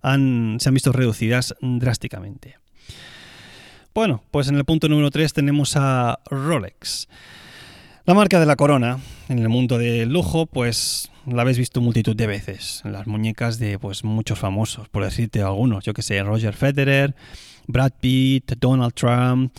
han, 0.01 0.55
se 0.61 0.69
han 0.69 0.73
visto 0.73 0.93
reducidas 0.93 1.53
drásticamente. 1.59 2.55
Bueno, 3.93 4.23
pues 4.31 4.47
en 4.47 4.55
el 4.55 4.63
punto 4.63 4.87
número 4.87 5.11
3 5.11 5.33
tenemos 5.33 5.75
a 5.75 6.19
Rolex. 6.29 7.09
La 8.05 8.13
marca 8.13 8.39
de 8.39 8.45
la 8.45 8.55
corona 8.55 8.99
en 9.27 9.39
el 9.39 9.49
mundo 9.49 9.77
del 9.77 10.13
lujo, 10.13 10.45
pues 10.45 11.10
la 11.25 11.41
habéis 11.41 11.57
visto 11.57 11.81
multitud 11.81 12.15
de 12.15 12.27
veces. 12.27 12.81
Las 12.85 13.07
muñecas 13.07 13.59
de 13.59 13.77
pues 13.79 14.03
muchos 14.03 14.39
famosos, 14.39 14.89
por 14.89 15.03
decirte 15.03 15.41
algunos. 15.41 15.83
Yo 15.83 15.93
que 15.93 16.01
sé, 16.01 16.21
Roger 16.23 16.53
Federer, 16.53 17.15
Brad 17.67 17.93
Pitt, 17.99 18.53
Donald 18.59 18.93
Trump, 18.93 19.53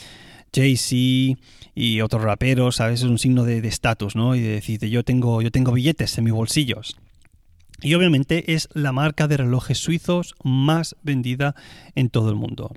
Jay-Z 0.55 1.41
y 1.75 2.01
otros 2.01 2.23
raperos, 2.23 2.77
¿sabes? 2.77 3.01
Es 3.01 3.09
un 3.09 3.19
signo 3.19 3.45
de 3.45 3.59
estatus, 3.67 4.17
¿no? 4.17 4.35
Y 4.35 4.41
de 4.41 4.49
decir, 4.49 4.81
yo 4.87 5.05
tengo, 5.05 5.43
yo 5.43 5.51
tengo 5.51 5.73
billetes 5.73 6.19
en 6.19 6.25
mis 6.25 6.33
bolsillos. 6.33 6.97
Y 7.81 7.95
obviamente 7.95 8.55
es 8.55 8.69
la 8.75 8.93
marca 8.93 9.27
de 9.27 9.39
relojes 9.39 9.79
suizos 9.79 10.35
más 10.45 10.97
vendida 11.03 11.55
en 11.95 12.11
todo 12.11 12.31
el 12.31 12.37
mundo. 12.37 12.73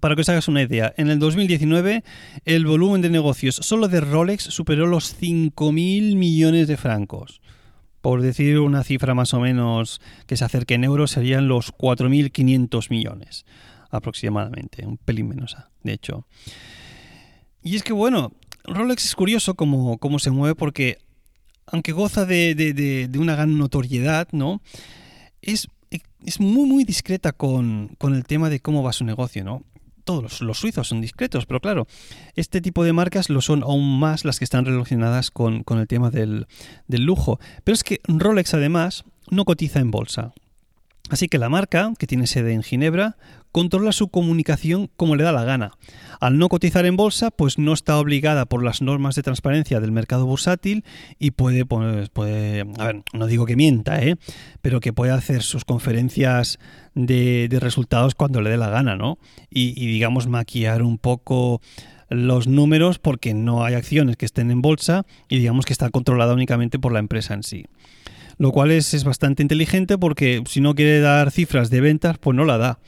Para 0.00 0.14
que 0.14 0.20
os 0.20 0.28
hagas 0.28 0.48
una 0.48 0.62
idea, 0.62 0.92
en 0.98 1.08
el 1.08 1.18
2019 1.18 2.04
el 2.44 2.66
volumen 2.66 3.00
de 3.00 3.08
negocios 3.08 3.56
solo 3.56 3.88
de 3.88 4.00
Rolex 4.00 4.42
superó 4.44 4.86
los 4.86 5.18
5.000 5.18 6.16
millones 6.16 6.68
de 6.68 6.76
francos. 6.76 7.40
Por 8.04 8.20
decir 8.20 8.58
una 8.58 8.84
cifra 8.84 9.14
más 9.14 9.32
o 9.32 9.40
menos 9.40 9.98
que 10.26 10.36
se 10.36 10.44
acerque 10.44 10.74
en 10.74 10.84
euros, 10.84 11.12
serían 11.12 11.48
los 11.48 11.72
4.500 11.72 12.90
millones 12.90 13.46
aproximadamente, 13.88 14.84
un 14.84 14.98
pelín 14.98 15.28
menos, 15.28 15.56
de 15.82 15.94
hecho. 15.94 16.26
Y 17.62 17.76
es 17.76 17.82
que 17.82 17.94
bueno, 17.94 18.34
Rolex 18.64 19.06
es 19.06 19.14
curioso 19.14 19.54
cómo, 19.54 19.96
cómo 19.96 20.18
se 20.18 20.30
mueve 20.30 20.54
porque 20.54 20.98
aunque 21.64 21.92
goza 21.92 22.26
de, 22.26 23.10
una 23.18 23.36
gran 23.36 23.56
notoriedad, 23.56 24.28
¿no? 24.32 24.60
Es 25.40 25.68
es 26.26 26.40
muy, 26.40 26.68
muy 26.68 26.84
discreta 26.84 27.32
con, 27.32 27.96
con 27.96 28.14
el 28.14 28.24
tema 28.24 28.50
de 28.50 28.60
cómo 28.60 28.82
va 28.82 28.92
su 28.92 29.06
negocio, 29.06 29.44
¿no? 29.44 29.62
Todos 30.04 30.40
los, 30.40 30.58
suizos 30.58 30.88
son 30.88 31.00
discretos, 31.00 31.46
pero 31.46 31.60
claro, 31.60 31.86
este 32.36 32.60
tipo 32.60 32.84
de 32.84 32.92
marcas 32.92 33.30
lo 33.30 33.40
son 33.40 33.62
aún 33.62 33.98
más 33.98 34.24
las 34.24 34.38
que 34.38 34.44
están 34.44 34.64
relacionadas 34.64 35.30
con, 35.30 35.64
el 35.68 35.86
tema 35.86 36.10
del, 36.10 36.46
del, 36.86 37.04
lujo. 37.04 37.40
Pero 37.64 37.74
es 37.74 37.84
que 37.84 38.00
Rolex 38.06 38.54
además 38.54 39.04
no 39.30 39.44
cotiza 39.44 39.80
en 39.80 39.90
bolsa. 39.90 40.34
Así 41.10 41.28
que 41.28 41.38
la 41.38 41.50
marca, 41.50 41.92
que 41.98 42.06
tiene 42.06 42.26
sede 42.26 42.54
en 42.54 42.62
Ginebra, 42.62 43.16
controla 43.52 43.92
su 43.92 44.08
comunicación 44.08 44.90
como 44.96 45.16
le 45.16 45.22
da 45.22 45.32
la 45.32 45.44
gana. 45.44 45.72
Al 46.18 46.38
no 46.38 46.48
cotizar 46.48 46.86
en 46.86 46.96
bolsa, 46.96 47.30
pues 47.30 47.58
no 47.58 47.74
está 47.74 47.98
obligada 47.98 48.46
por 48.46 48.64
las 48.64 48.80
normas 48.80 49.14
de 49.14 49.22
transparencia 49.22 49.80
del 49.80 49.92
mercado 49.92 50.24
bursátil 50.24 50.82
y 51.18 51.32
puede, 51.32 51.66
pues, 51.66 52.08
puede 52.08 52.62
a 52.78 52.86
ver, 52.86 53.02
no 53.12 53.26
digo 53.26 53.44
que 53.44 53.54
mienta, 53.54 54.02
¿eh? 54.02 54.16
pero 54.62 54.80
que 54.80 54.94
puede 54.94 55.12
hacer 55.12 55.42
sus 55.42 55.66
conferencias 55.66 56.58
de, 56.94 57.48
resultados 57.60 58.14
cuando 58.14 58.40
le 58.40 58.50
dé 58.50 58.56
la 58.56 58.70
gana, 58.70 58.96
¿no? 58.96 59.18
Y, 59.50 59.80
y 59.80 59.86
digamos 59.86 60.26
maquillar 60.26 60.82
un 60.82 60.98
poco 60.98 61.60
los 62.08 62.48
números 62.48 62.98
porque 62.98 63.34
no 63.34 63.62
hay 63.62 63.74
acciones 63.74 64.16
que 64.16 64.26
estén 64.26 64.50
en 64.50 64.62
bolsa 64.62 65.04
y 65.28 65.38
digamos 65.38 65.66
que 65.66 65.74
está 65.74 65.90
controlada 65.90 66.32
únicamente 66.32 66.78
por 66.78 66.92
la 66.92 66.98
empresa 66.98 67.34
en 67.34 67.42
sí 67.42 67.66
lo 68.38 68.52
cual 68.52 68.70
es, 68.70 69.04
bastante 69.04 69.42
inteligente 69.42 69.98
porque 69.98 70.42
si 70.48 70.60
no 70.60 70.74
quiere 70.74 71.00
dar 71.00 71.30
cifras 71.30 71.70
de 71.70 71.80
ventas, 71.80 72.18
pues 72.18 72.36
no 72.36 72.44
la 72.44 72.58
da. 72.58 72.78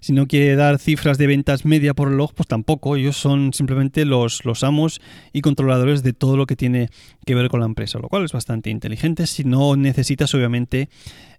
Si 0.00 0.12
no 0.12 0.26
quiere 0.26 0.56
dar 0.56 0.80
cifras 0.80 1.16
de 1.16 1.28
ventas 1.28 1.64
media 1.64 1.94
por 1.94 2.08
reloj, 2.08 2.32
pues 2.34 2.48
tampoco. 2.48 2.96
Ellos 2.96 3.16
son 3.16 3.52
simplemente 3.52 4.04
los, 4.04 4.44
los 4.44 4.64
amos 4.64 5.00
y 5.32 5.42
controladores 5.42 6.02
de 6.02 6.12
todo 6.12 6.36
lo 6.36 6.46
que 6.46 6.56
tiene 6.56 6.88
que 7.24 7.36
ver 7.36 7.48
con 7.48 7.60
la 7.60 7.66
empresa, 7.66 8.00
lo 8.00 8.08
cual 8.08 8.24
es 8.24 8.32
bastante 8.32 8.68
inteligente 8.68 9.28
si 9.28 9.44
no 9.44 9.76
necesitas 9.76 10.34
obviamente 10.34 10.88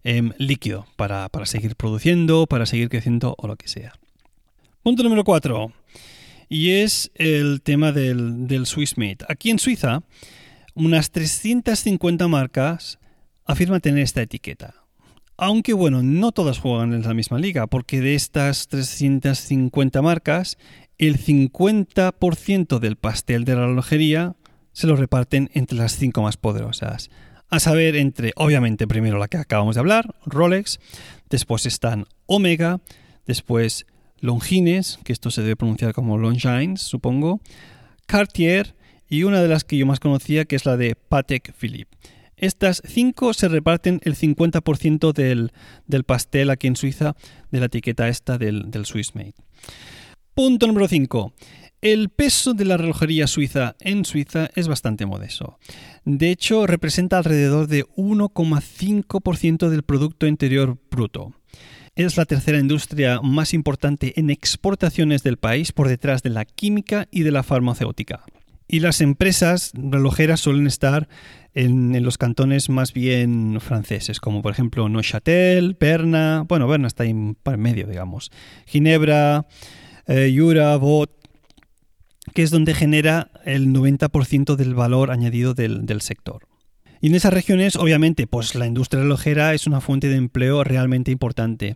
em, 0.05 0.31
líquido 0.37 0.85
para, 0.95 1.29
seguir 1.43 1.75
produciendo, 1.75 2.47
para 2.47 2.65
seguir 2.65 2.87
creciendo 2.87 3.35
o 3.37 3.47
lo 3.47 3.57
que 3.57 3.67
sea. 3.67 3.91
Punto 4.81 5.03
número 5.03 5.25
4. 5.25 5.73
Y 6.47 6.69
es 6.69 7.11
el 7.15 7.61
tema 7.63 7.91
del, 7.91 8.47
del 8.47 8.65
SwissMate. 8.65 9.25
Aquí 9.27 9.49
en 9.49 9.59
Suiza, 9.59 10.03
unas 10.73 11.11
350 11.11 12.29
marcas 12.29 12.97
afirma 13.45 13.79
tener 13.79 14.03
esta 14.03 14.21
etiqueta. 14.21 14.75
Aunque 15.37 15.73
bueno, 15.73 16.03
no 16.03 16.31
todas 16.31 16.59
juegan 16.59 16.93
en 16.93 17.01
la 17.01 17.13
misma 17.13 17.39
liga, 17.39 17.67
porque 17.67 18.01
de 18.01 18.15
estas 18.15 18.67
350 18.67 20.01
marcas, 20.01 20.57
el 20.97 21.17
50% 21.17 22.79
del 22.79 22.95
pastel 22.97 23.43
de 23.43 23.55
la 23.55 23.67
relojería 23.67 24.35
se 24.71 24.87
lo 24.87 24.95
reparten 24.95 25.49
entre 25.53 25.77
las 25.77 25.97
5 25.97 26.21
más 26.21 26.37
poderosas. 26.37 27.09
A 27.49 27.59
saber, 27.59 27.95
entre, 27.95 28.33
obviamente, 28.35 28.87
primero 28.87 29.17
la 29.17 29.27
que 29.27 29.37
acabamos 29.37 29.75
de 29.75 29.79
hablar, 29.79 30.15
Rolex, 30.25 30.79
después 31.29 31.65
están 31.65 32.05
Omega, 32.25 32.79
después 33.25 33.85
Longines, 34.19 34.99
que 35.03 35.13
esto 35.13 35.31
se 35.31 35.41
debe 35.41 35.55
pronunciar 35.55 35.93
como 35.93 36.17
Longines, 36.17 36.81
supongo, 36.81 37.41
Cartier 38.05 38.75
y 39.09 39.23
una 39.23 39.41
de 39.41 39.47
las 39.47 39.63
que 39.63 39.77
yo 39.77 39.85
más 39.85 39.99
conocía, 39.99 40.45
que 40.45 40.55
es 40.55 40.65
la 40.65 40.77
de 40.77 40.95
Patek 40.95 41.53
Philippe. 41.53 41.95
Estas 42.37 42.81
cinco 42.85 43.33
se 43.33 43.47
reparten 43.47 43.99
el 44.03 44.15
50% 44.15 45.13
del, 45.13 45.51
del, 45.87 46.03
pastel 46.03 46.49
aquí 46.49 46.67
en 46.67 46.75
Suiza 46.75 47.15
de 47.51 47.59
la 47.59 47.67
etiqueta 47.67 48.09
esta 48.09 48.37
del, 48.37 48.71
del 48.71 48.85
Swissmade. 48.85 49.35
Punto 50.33 50.65
número 50.65 50.87
5. 50.87 51.33
El 51.83 52.09
peso 52.09 52.53
de 52.53 52.63
la 52.63 52.77
relojería 52.77 53.27
suiza 53.27 53.75
en 53.81 54.05
Suiza 54.05 54.49
es 54.55 54.69
bastante 54.69 55.05
modesto. 55.05 55.59
De 56.05 56.31
hecho, 56.31 56.65
representa 56.65 57.17
alrededor 57.17 57.67
de 57.67 57.85
1,5% 57.97 59.67
del 59.67 59.83
Producto 59.83 60.25
Interior 60.25 60.79
Bruto. 60.89 61.33
Es 61.95 62.15
la 62.15 62.23
tercera 62.23 62.57
industria 62.57 63.19
más 63.21 63.53
importante 63.53 64.17
en 64.17 64.29
exportaciones 64.29 65.23
del 65.23 65.37
país 65.37 65.73
por 65.73 65.89
detrás 65.89 66.23
de 66.23 66.29
la 66.29 66.45
química 66.45 67.09
y 67.11 67.23
de 67.23 67.31
la 67.31 67.43
farmacéutica. 67.43 68.23
Y 68.67 68.79
las 68.79 69.01
empresas 69.01 69.71
relojeras 69.75 70.39
suelen 70.39 70.67
estar 70.67 71.09
en, 71.53 72.03
los 72.03 72.17
cantones 72.17 72.69
más 72.69 72.93
bien 72.93 73.59
franceses, 73.59 74.19
como 74.19 74.41
por 74.41 74.51
ejemplo 74.51 74.87
Neuchâtel, 74.89 75.77
Berna, 75.79 76.45
bueno, 76.47 76.67
Berna 76.67 76.87
está 76.87 77.03
ahí 77.03 77.11
en 77.11 77.37
medio, 77.57 77.87
digamos, 77.87 78.31
Ginebra, 78.65 79.45
eh, 80.07 80.33
Jura, 80.35 80.75
Bot, 80.77 81.11
que 82.33 82.43
es 82.43 82.51
donde 82.51 82.73
genera 82.73 83.31
el 83.45 83.67
90% 83.67 84.55
del 84.55 84.73
valor 84.73 85.11
añadido 85.11 85.53
del, 85.53 85.85
del 85.85 86.01
sector. 86.01 86.47
Y 87.01 87.07
en 87.07 87.15
esas 87.15 87.33
regiones, 87.33 87.75
obviamente, 87.75 88.27
pues 88.27 88.55
la 88.55 88.65
industria 88.65 89.01
relojera 89.01 89.53
es 89.53 89.67
una 89.67 89.81
fuente 89.81 90.07
de 90.07 90.15
empleo 90.15 90.63
realmente 90.63 91.11
importante. 91.11 91.75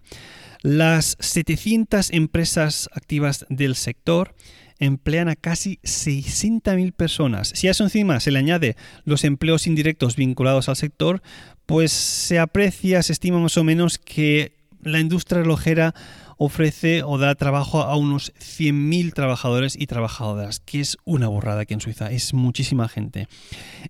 Las 0.61 1.17
700 1.19 2.11
empresas 2.11 2.89
activas 2.93 3.45
del 3.49 3.75
sector 3.75 4.35
emplean 4.79 5.29
a 5.29 5.35
casi 5.35 5.79
60.000 5.83 6.93
personas. 6.93 7.51
Si 7.55 7.67
a 7.67 7.71
eso 7.71 7.83
encima 7.83 8.19
se 8.19 8.31
le 8.31 8.39
añade 8.39 8.75
los 9.03 9.23
empleos 9.23 9.67
indirectos 9.67 10.15
vinculados 10.15 10.69
al 10.69 10.75
sector, 10.75 11.21
pues 11.65 11.91
se 11.91 12.39
aprecia, 12.39 13.03
se 13.03 13.13
estima 13.13 13.39
más 13.39 13.57
o 13.57 13.63
menos 13.63 13.97
que 13.97 14.57
la 14.81 14.99
industria 14.99 15.41
relojera 15.41 15.93
ofrece 16.37 17.03
o 17.03 17.17
da 17.17 17.35
trabajo 17.35 17.81
a 17.81 17.95
unos 17.97 18.33
100.000 18.35 19.13
trabajadores 19.13 19.75
y 19.75 19.87
trabajadoras, 19.87 20.59
que 20.59 20.79
es 20.79 20.97
una 21.03 21.27
borrada 21.27 21.61
aquí 21.61 21.73
en 21.73 21.81
Suiza, 21.81 22.11
es 22.11 22.33
muchísima 22.33 22.87
gente. 22.87 23.27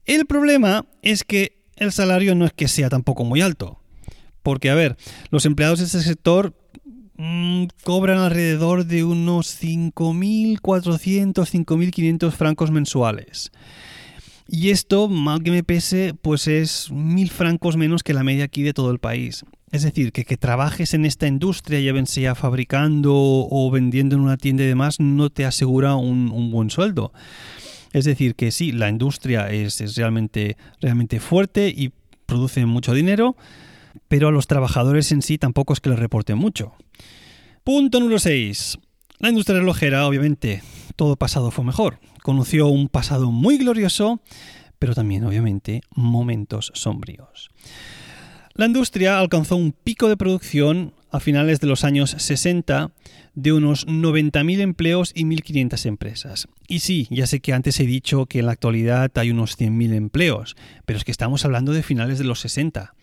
El 0.05 0.25
problema 0.25 0.85
es 1.01 1.23
que 1.23 1.57
el 1.75 1.91
salario 1.91 2.35
no 2.35 2.45
es 2.45 2.53
que 2.53 2.67
sea 2.67 2.89
tampoco 2.89 3.25
muy 3.25 3.41
alto, 3.41 3.81
porque 4.43 4.69
a 4.69 4.75
ver, 4.75 4.95
los 5.29 5.45
empleados 5.45 5.79
de 5.79 5.85
este 5.85 6.01
sector 6.01 6.55
cobran 7.83 8.19
alrededor 8.19 8.85
de 8.85 9.03
unos 9.03 9.61
5.400, 9.61 11.33
5.500 11.33 12.31
francos 12.31 12.71
mensuales. 12.71 13.51
Y 14.47 14.69
esto, 14.69 15.09
mal 15.09 15.43
que 15.43 15.51
me 15.51 15.63
pese, 15.63 16.13
pues 16.21 16.47
es 16.47 16.89
mil 16.91 17.29
francos 17.29 17.75
menos 17.75 18.01
que 18.03 18.13
la 18.13 18.23
media 18.23 18.45
aquí 18.45 18.63
de 18.63 18.73
todo 18.73 18.91
el 18.91 18.99
país. 18.99 19.43
Es 19.71 19.83
decir, 19.83 20.13
que 20.13 20.23
que 20.23 20.37
trabajes 20.37 20.93
en 20.93 21.05
esta 21.05 21.27
industria, 21.27 21.81
ya 21.81 21.91
ven 21.91 22.07
sea 22.07 22.35
fabricando 22.35 23.13
o 23.13 23.69
vendiendo 23.69 24.15
en 24.15 24.21
una 24.21 24.37
tienda 24.37 24.63
y 24.63 24.67
demás, 24.67 25.01
no 25.01 25.29
te 25.29 25.45
asegura 25.45 25.95
un, 25.95 26.51
buen 26.51 26.69
sueldo. 26.69 27.11
Es 27.91 28.05
decir, 28.05 28.35
que 28.35 28.51
sí, 28.51 28.71
la 28.71 28.87
industria 28.87 29.49
es, 29.51 29.81
es 29.81 29.95
realmente, 29.95 30.55
realmente 30.79 31.19
fuerte 31.19 31.67
y 31.67 31.91
produce 32.25 32.65
mucho 32.65 32.93
dinero, 32.93 33.35
pero 34.07 34.27
a 34.27 34.31
los 34.31 34.47
trabajadores 34.47 35.11
en 35.11 35.21
sí 35.21 35.37
tampoco 35.37 35.73
es 35.73 35.79
que 35.79 35.89
les 35.89 35.99
reporten 35.99 36.37
mucho. 36.37 36.75
Punto 37.63 37.99
número 37.99 38.19
6. 38.19 38.79
La 39.19 39.29
industria 39.29 39.59
relojera, 39.59 40.07
obviamente, 40.07 40.61
todo 40.95 41.15
pasado 41.15 41.51
fue 41.51 41.65
mejor. 41.65 41.99
Conoció 42.23 42.67
un 42.67 42.87
pasado 42.87 43.31
muy 43.31 43.57
glorioso, 43.57 44.21
pero 44.79 44.93
también, 44.93 45.23
obviamente, 45.23 45.81
momentos 45.95 46.71
sombríos. 46.75 47.49
La 48.53 48.65
industria 48.65 49.19
alcanzó 49.19 49.55
un 49.55 49.71
pico 49.71 50.07
de 50.09 50.17
producción 50.17 50.93
a 51.11 51.19
finales 51.19 51.59
de 51.59 51.67
los 51.67 51.83
años 51.83 52.15
60 52.17 52.91
de 53.33 53.53
unos 53.53 53.87
90.000 53.87 54.59
empleos 54.61 55.11
y 55.13 55.25
1.500 55.25 55.85
empresas. 55.85 56.47
Y 56.67 56.79
sí, 56.79 57.07
ya 57.11 57.27
sé 57.27 57.39
que 57.39 57.53
antes 57.53 57.79
he 57.79 57.85
dicho 57.85 58.25
que 58.25 58.39
en 58.39 58.47
la 58.47 58.53
actualidad 58.53 59.11
hay 59.15 59.31
unos 59.31 59.59
100.000 59.59 59.93
empleos, 59.93 60.55
pero 60.85 60.97
es 60.97 61.05
que 61.05 61.11
estamos 61.11 61.45
hablando 61.45 61.71
de 61.71 61.83
finales 61.83 62.17
de 62.17 62.23
los 62.23 62.39
60 62.39 62.93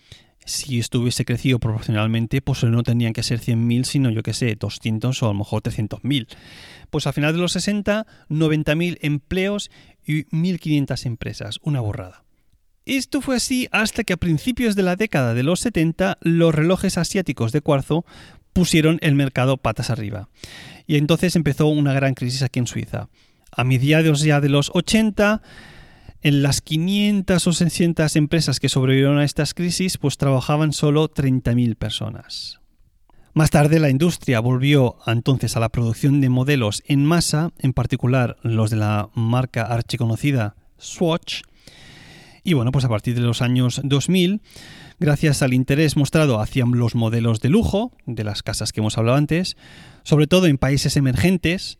si 0.44 0.78
estuviese 0.78 1.24
crecido 1.24 1.58
proporcionalmente, 1.58 2.42
pues 2.42 2.64
no 2.64 2.82
tendrían 2.82 3.12
que 3.12 3.22
ser 3.22 3.40
100.000, 3.40 3.84
sino 3.84 4.10
yo 4.10 4.22
que 4.22 4.34
sé, 4.34 4.54
200 4.56 5.22
o 5.22 5.26
a 5.26 5.28
lo 5.28 5.38
mejor 5.38 5.62
300.000. 5.62 6.26
Pues 6.90 7.06
a 7.06 7.12
final 7.12 7.32
de 7.32 7.38
los 7.38 7.52
60, 7.52 8.06
90.000 8.28 8.98
empleos 9.02 9.70
y 10.04 10.24
1.500 10.24 11.06
empresas, 11.06 11.58
una 11.62 11.80
borrada. 11.80 12.24
Esto 12.86 13.22
fue 13.22 13.36
así 13.36 13.66
hasta 13.72 14.04
que 14.04 14.12
a 14.12 14.18
principios 14.18 14.76
de 14.76 14.82
la 14.82 14.96
década 14.96 15.32
de 15.32 15.42
los 15.42 15.60
70 15.60 16.18
los 16.20 16.54
relojes 16.54 16.98
asiáticos 16.98 17.50
de 17.52 17.62
cuarzo 17.62 18.04
pusieron 18.52 18.98
el 19.00 19.14
mercado 19.14 19.56
patas 19.56 19.88
arriba. 19.88 20.28
Y 20.86 20.96
entonces 20.96 21.34
empezó 21.34 21.66
una 21.66 21.94
gran 21.94 22.14
crisis 22.14 22.42
aquí 22.42 22.58
en 22.58 22.66
Suiza. 22.66 23.08
A 23.50 23.64
mediados 23.64 24.20
ya 24.20 24.40
de 24.40 24.50
los 24.50 24.70
80 24.74 25.40
en 26.24 26.42
las 26.42 26.62
500 26.62 27.46
o 27.46 27.52
600 27.52 28.16
empresas 28.16 28.58
que 28.58 28.70
sobrevivieron 28.70 29.18
a 29.18 29.24
estas 29.24 29.52
crisis, 29.52 29.98
pues 29.98 30.16
trabajaban 30.16 30.72
solo 30.72 31.10
30.000 31.12 31.76
personas. 31.76 32.60
Más 33.34 33.50
tarde 33.50 33.78
la 33.78 33.90
industria 33.90 34.40
volvió 34.40 34.96
entonces 35.06 35.54
a 35.54 35.60
la 35.60 35.68
producción 35.68 36.22
de 36.22 36.30
modelos 36.30 36.82
en 36.86 37.04
masa, 37.04 37.50
en 37.58 37.74
particular 37.74 38.38
los 38.42 38.70
de 38.70 38.76
la 38.76 39.10
marca 39.14 39.64
archiconocida 39.64 40.56
Swatch. 40.78 41.42
Y 42.42 42.54
bueno, 42.54 42.72
pues 42.72 42.86
a 42.86 42.88
partir 42.88 43.14
de 43.14 43.20
los 43.20 43.42
años 43.42 43.82
2000, 43.84 44.40
gracias 44.98 45.42
al 45.42 45.52
interés 45.52 45.94
mostrado 45.94 46.40
hacia 46.40 46.64
los 46.64 46.94
modelos 46.94 47.40
de 47.40 47.50
lujo, 47.50 47.92
de 48.06 48.24
las 48.24 48.42
casas 48.42 48.72
que 48.72 48.80
hemos 48.80 48.96
hablado 48.96 49.18
antes, 49.18 49.58
sobre 50.04 50.26
todo 50.26 50.46
en 50.46 50.56
países 50.56 50.96
emergentes, 50.96 51.78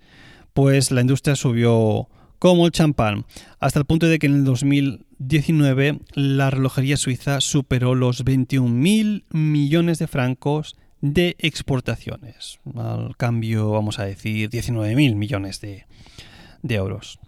pues 0.52 0.90
la 0.90 1.00
industria 1.00 1.34
subió 1.34 2.08
como 2.38 2.66
el 2.66 2.72
champán, 2.72 3.24
hasta 3.60 3.78
el 3.78 3.84
punto 3.84 4.06
de 4.06 4.18
que 4.18 4.26
en 4.26 4.34
el 4.34 4.44
2019 4.44 6.00
la 6.14 6.50
relojería 6.50 6.96
suiza 6.96 7.40
superó 7.40 7.94
los 7.94 8.24
21.000 8.24 9.24
millones 9.30 9.98
de 9.98 10.06
francos 10.06 10.76
de 11.00 11.36
exportaciones. 11.38 12.60
Al 12.74 13.16
cambio, 13.16 13.70
vamos 13.70 13.98
a 13.98 14.06
decir, 14.06 14.48
19.000 14.48 15.14
millones 15.14 15.60
de, 15.60 15.86
euros. 16.62 17.20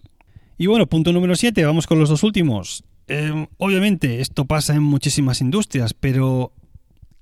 Y 0.56 0.66
bueno, 0.66 0.86
punto 0.86 1.12
número 1.12 1.36
7, 1.36 1.64
vamos 1.64 1.86
con 1.86 1.98
los 1.98 2.08
dos 2.08 2.22
últimos. 2.22 2.84
Em, 3.06 3.46
obviamente 3.58 4.20
esto 4.20 4.46
pasa 4.46 4.74
en 4.74 4.82
muchísimas 4.82 5.42
industrias, 5.42 5.92
pero 5.92 6.52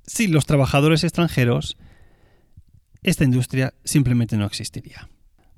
sin 0.07 0.33
los 0.33 0.47
trabajadores 0.47 1.03
extranjeros, 1.03 1.77
esta 3.03 3.25
industria 3.25 3.75
simplemente 3.85 4.37
no 4.37 4.47
existiría. 4.47 5.09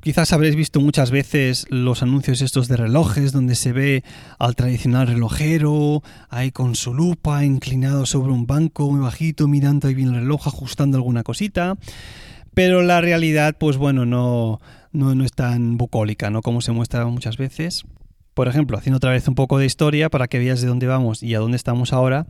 Quizás 0.07 0.33
habréis 0.33 0.55
visto 0.55 0.81
muchas 0.81 1.11
veces 1.11 1.67
los 1.69 2.01
anuncios 2.01 2.41
estos 2.41 2.69
de 2.69 2.77
relojes 2.77 3.33
donde 3.33 3.57
se 3.57 3.73
ve 3.73 4.05
al 4.39 4.55
tradicional 4.55 5.09
relojero 5.09 6.01
ahí 6.29 6.53
con 6.53 6.77
su 6.77 6.95
lupa 6.95 7.45
inclinado 7.45 8.07
sobre 8.07 8.31
un 8.31 8.47
banco 8.47 8.89
muy 8.89 9.01
bajito 9.01 9.49
mirando 9.49 9.89
ahí 9.89 9.95
bien 9.95 10.11
el 10.11 10.21
reloj 10.21 10.47
ajustando 10.47 10.97
alguna 10.97 11.25
cosita. 11.25 11.75
Pero 12.55 12.83
la 12.83 13.01
realidad 13.01 13.57
pues 13.59 13.79
bueno 13.79 14.07
no, 14.07 14.61
no, 14.93 15.17
no 15.17 15.25
es 15.25 15.33
tan 15.33 15.77
bucólica 15.77 16.31
¿no? 16.31 16.41
como 16.41 16.61
se 16.61 16.71
muestra 16.71 17.05
muchas 17.07 17.37
veces. 17.37 17.83
Por 18.33 18.47
ejemplo, 18.47 18.79
haciendo 18.79 18.99
otra 18.99 19.11
vez 19.11 19.27
un 19.27 19.35
poco 19.35 19.59
de 19.59 19.67
historia 19.67 20.09
para 20.09 20.29
que 20.29 20.39
veas 20.39 20.61
de 20.61 20.69
dónde 20.69 20.87
vamos 20.87 21.21
y 21.25 21.35
a 21.35 21.41
dónde 21.41 21.57
estamos 21.57 21.93
ahora. 21.93 22.29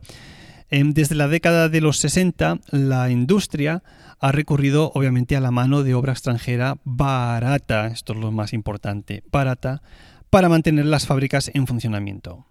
Em, 0.69 0.93
desde 0.93 1.15
la 1.15 1.27
década 1.27 1.69
de 1.69 1.79
los 1.79 1.97
60 1.97 2.59
la 2.71 3.09
industria 3.09 3.83
ha 4.19 4.31
recurrido 4.31 4.91
obviamente 4.95 5.37
a 5.37 5.39
la 5.39 5.51
mano 5.51 5.83
de 5.83 5.93
obra 5.93 6.11
extranjera 6.11 6.77
barata, 6.83 7.87
esto 7.87 8.13
es 8.13 8.19
lo 8.19 8.31
más 8.31 8.51
importante, 8.51 9.23
barata, 9.31 9.81
para 10.29 10.49
mantener 10.49 10.85
las 10.85 11.05
fábricas 11.05 11.51
en 11.53 11.67
funcionamiento. 11.67 12.45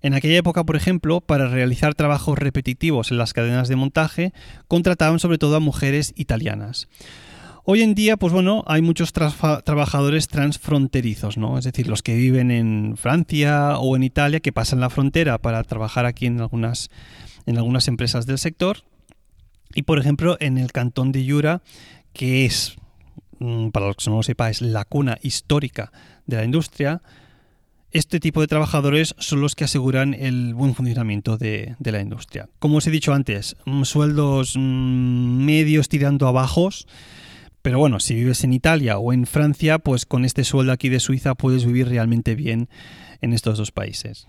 En 0.00 0.14
aquella 0.14 0.38
época, 0.38 0.62
por 0.64 0.76
ejemplo, 0.76 1.20
para 1.20 1.48
realizar 1.48 1.94
trabajos 1.94 2.38
repetitivos 2.38 3.10
en 3.10 3.18
las 3.18 3.32
cadenas 3.32 3.68
de 3.68 3.74
montaje, 3.76 4.32
contrataban 4.68 5.18
sobre 5.18 5.38
todo 5.38 5.56
a 5.56 5.60
mujeres 5.60 6.12
italianas. 6.16 6.88
Hoy 7.64 7.82
en 7.82 7.94
día, 7.94 8.16
pues 8.16 8.32
bueno, 8.32 8.64
hay 8.66 8.80
muchos 8.80 9.12
trabajadores 9.12 10.28
transfronterizos, 10.28 11.36
¿no? 11.36 11.58
Es 11.58 11.64
decir, 11.64 11.86
los 11.86 12.02
que 12.02 12.14
viven 12.14 12.50
en 12.50 12.96
Francia 12.96 13.76
o 13.78 13.94
en 13.94 14.04
Italia, 14.04 14.40
que 14.40 14.52
pasan 14.52 14.80
la 14.80 14.88
frontera 14.88 15.36
para 15.36 15.62
trabajar 15.64 16.06
aquí 16.06 16.24
en 16.24 16.40
algunas, 16.40 16.88
en 17.48 17.56
algunas 17.56 17.88
empresas 17.88 18.26
del 18.26 18.38
sector, 18.38 18.84
y 19.74 19.82
por 19.82 19.98
ejemplo, 19.98 20.36
en 20.40 20.58
el 20.58 20.70
cantón 20.70 21.12
de 21.12 21.24
Yura, 21.24 21.62
que 22.12 22.44
es, 22.44 22.76
mm, 23.38 23.68
para 23.68 23.86
los 23.86 23.96
que 23.96 24.10
no 24.10 24.16
lo 24.16 24.22
sepáis, 24.22 24.60
la 24.60 24.84
cuna 24.84 25.18
histórica 25.22 25.90
de 26.26 26.36
la 26.36 26.44
industria, 26.44 27.02
este 27.90 28.20
tipo 28.20 28.42
de 28.42 28.48
trabajadores 28.48 29.14
son 29.18 29.40
los 29.40 29.54
que 29.54 29.64
aseguran 29.64 30.12
el 30.12 30.52
buen 30.52 30.74
funcionamiento 30.74 31.38
de, 31.38 31.74
la 31.80 32.00
industria. 32.00 32.50
Como 32.58 32.78
os 32.78 32.86
he 32.86 32.90
dicho 32.90 33.14
antes, 33.14 33.56
mm, 33.64 33.84
sueldos 33.84 34.54
mm, 34.56 35.44
medios 35.44 35.88
tirando 35.88 36.28
a 36.28 36.32
bajos, 36.32 36.86
pero 37.62 37.78
bueno, 37.78 37.98
si 37.98 38.14
vives 38.14 38.44
en 38.44 38.52
Italia 38.52 38.98
o 38.98 39.12
en 39.14 39.26
Francia, 39.26 39.78
pues 39.78 40.04
con 40.04 40.26
este 40.26 40.44
sueldo 40.44 40.72
aquí 40.72 40.90
de 40.90 41.00
Suiza 41.00 41.34
puedes 41.34 41.64
vivir 41.64 41.88
realmente 41.88 42.34
bien 42.34 42.68
en 43.22 43.32
estos 43.32 43.56
dos 43.56 43.72
países. 43.72 44.28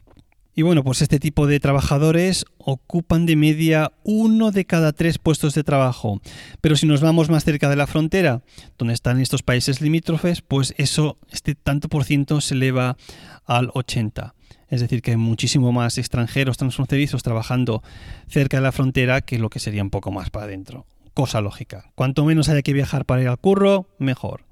Y 0.56 0.62
bueno, 0.64 0.84
pues 0.84 1.02
este 1.02 1.20
tipo 1.20 1.48
de 1.48 1.60
trabajadores 1.60 2.46
ocupan 2.58 3.26
de 3.26 3.36
media 3.36 3.94
uno 4.04 4.52
de 4.52 4.66
cada 4.66 4.92
tres 4.92 5.18
puestos 5.18 5.54
de 5.54 5.64
trabajo. 5.64 6.22
Pero 6.60 6.76
si 6.76 6.86
nos 6.86 7.02
vamos 7.02 7.30
más 7.30 7.46
cerca 7.46 7.70
de 7.70 7.76
la 7.76 7.88
frontera, 7.88 8.42
donde 8.78 8.94
están 8.94 9.20
estos 9.20 9.44
países 9.44 9.80
limítrofes, 9.80 10.42
pues 10.42 10.74
eso, 10.78 11.18
este 11.32 11.56
tanto 11.56 11.88
por 11.88 12.04
ciento 12.04 12.42
se 12.42 12.56
eleva 12.56 12.98
al 13.46 13.70
80. 13.74 14.36
Es 14.68 14.82
decir, 14.82 15.02
que 15.02 15.12
hay 15.12 15.18
muchísimo 15.18 15.72
más 15.72 15.98
extranjeros 15.98 16.58
transfronterizos 16.58 17.24
trabajando 17.24 17.82
cerca 18.28 18.58
de 18.58 18.64
la 18.64 18.72
frontera 18.72 19.22
que 19.22 19.40
lo 19.40 19.50
que 19.50 19.60
sería 19.60 19.84
un 19.84 19.90
poco 19.90 20.12
más 20.12 20.30
para 20.30 20.46
adentro. 20.46 20.86
Cosa 21.14 21.42
lógica. 21.42 21.92
Cuanto 21.96 22.26
menos 22.26 22.50
haya 22.50 22.62
que 22.62 22.74
viajar 22.74 23.06
para 23.06 23.22
ir 23.22 23.28
al 23.28 23.40
curro, 23.40 23.88
mejor. 23.98 24.49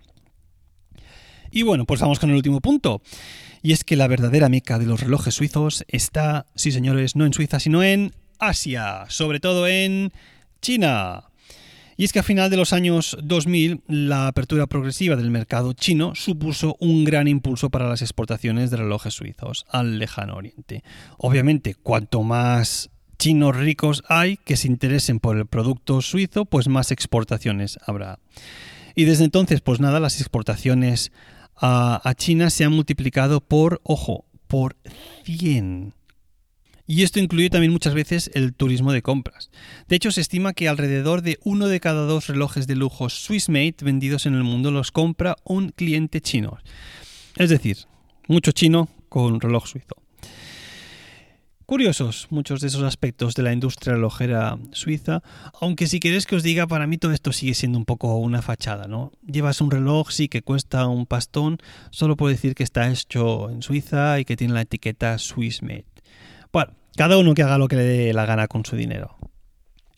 Y 1.51 1.63
bueno, 1.63 1.85
pues 1.85 2.01
vamos 2.01 2.19
con 2.19 2.29
el 2.29 2.35
último 2.35 2.61
punto. 2.61 3.01
Y 3.61 3.71
es 3.73 3.83
que 3.83 3.95
la 3.95 4.07
verdadera 4.07 4.49
meca 4.49 4.79
de 4.79 4.85
los 4.85 5.01
relojes 5.01 5.35
suizos 5.35 5.83
está, 5.87 6.45
sí 6.55 6.71
señores, 6.71 7.15
no 7.15 7.25
en 7.25 7.33
Suiza, 7.33 7.59
sino 7.59 7.83
en 7.83 8.13
Asia, 8.39 9.05
sobre 9.09 9.39
todo 9.39 9.67
en 9.67 10.11
China. 10.61 11.25
Y 11.99 12.03
es 12.03 12.13
que 12.13 12.19
a 12.19 12.23
final 12.23 12.51
de 12.51 12.57
los 12.57 12.73
años 12.73 13.17
2000, 13.23 13.81
la 13.87 14.27
apertura 14.27 14.67
progresiva 14.67 15.15
del 15.15 15.31
mercado 15.31 15.73
chino 15.73 16.13
supuso 16.13 16.77
un 16.79 17.03
gran 17.03 17.27
impulso 17.27 17.71
para 17.71 17.89
las 17.89 18.03
exportaciones 18.03 18.69
de 18.69 18.77
relojes 18.77 19.15
suizos 19.15 19.65
al 19.67 19.97
lejano 19.97 20.35
oriente. 20.35 20.83
Obviamente, 21.17 21.73
cuanto 21.73 22.21
más 22.21 22.91
chinos 23.17 23.55
ricos 23.55 24.03
hay 24.07 24.37
que 24.37 24.57
se 24.57 24.67
interesen 24.67 25.19
por 25.19 25.37
el 25.37 25.47
producto 25.47 26.03
suizo, 26.03 26.45
pues 26.45 26.67
más 26.67 26.91
exportaciones 26.91 27.79
habrá. 27.87 28.19
Y 28.93 29.05
desde 29.05 29.23
entonces, 29.23 29.61
pues 29.61 29.79
nada, 29.79 29.99
las 29.99 30.19
exportaciones 30.21 31.11
a, 31.59 32.13
China 32.15 32.49
se 32.49 32.63
ha 32.63 32.69
multiplicado 32.69 33.41
por, 33.41 33.81
ojo, 33.83 34.25
por 34.47 34.75
100. 35.25 35.93
Y 36.89 37.03
esto 37.03 37.19
incluye 37.19 37.49
también 37.49 37.73
muchas 37.73 37.93
veces 37.93 38.31
el 38.33 38.53
turismo 38.53 38.93
de 38.93 39.01
compras. 39.01 39.49
De 39.89 39.97
hecho, 39.97 40.11
se 40.11 40.21
estima 40.21 40.53
que 40.53 40.69
alrededor 40.69 41.21
de 41.21 41.37
uno 41.43 41.67
de 41.67 41.81
cada 41.81 42.05
dos 42.05 42.27
relojes 42.27 42.65
de 42.65 42.75
lujo 42.75 43.09
Swissmade 43.09 43.75
vendidos 43.81 44.25
en 44.25 44.35
el 44.35 44.43
mundo 44.43 44.71
los 44.71 44.91
compra 44.91 45.35
un 45.43 45.69
cliente 45.69 46.21
chino. 46.21 46.57
Es 47.35 47.49
decir, 47.49 47.77
mucho 48.27 48.53
chino 48.53 48.87
con 49.09 49.41
reloj 49.41 49.67
suizo. 49.67 50.06
Curiosos 51.67 52.27
muchos 52.29 52.61
de 52.61 52.67
esos 52.67 52.83
aspectos 52.83 53.35
de 53.35 53.43
la 53.43 53.51
industria 53.51 53.95
relojera 53.95 54.57
suiza, 54.71 55.21
aunque 55.59 55.87
si 55.87 55.99
queréis 55.99 56.25
que 56.25 56.37
os 56.37 56.41
diga, 56.41 56.65
para 56.65 56.87
mí 56.87 56.97
todo 56.97 57.11
esto 57.11 57.33
sigue 57.33 57.53
siendo 57.55 57.77
un 57.77 57.83
poco 57.83 58.15
una 58.15 58.41
fachada, 58.41 58.87
¿no? 58.87 59.11
Llevas 59.25 59.59
un 59.59 59.69
reloj, 59.69 60.09
sí, 60.11 60.29
que 60.29 60.41
cuesta 60.41 60.87
un 60.87 61.05
pastón, 61.05 61.57
solo 61.89 62.15
puedo 62.15 62.31
decir 62.31 62.55
que 62.55 62.63
está 62.63 62.89
hecho 62.89 63.49
en 63.49 63.63
Suiza 63.63 64.17
y 64.17 64.23
que 64.23 64.37
tiene 64.37 64.53
la 64.53 64.61
etiqueta 64.61 65.17
Swissmade. 65.17 65.83
Bueno, 66.53 66.71
cada 66.95 67.17
uno 67.17 67.33
que 67.33 67.43
haga 67.43 67.57
lo 67.57 67.67
que 67.67 67.75
le 67.75 67.83
dé 67.83 68.13
la 68.13 68.25
gana 68.25 68.47
con 68.47 68.63
su 68.63 68.77
dinero. 68.77 69.17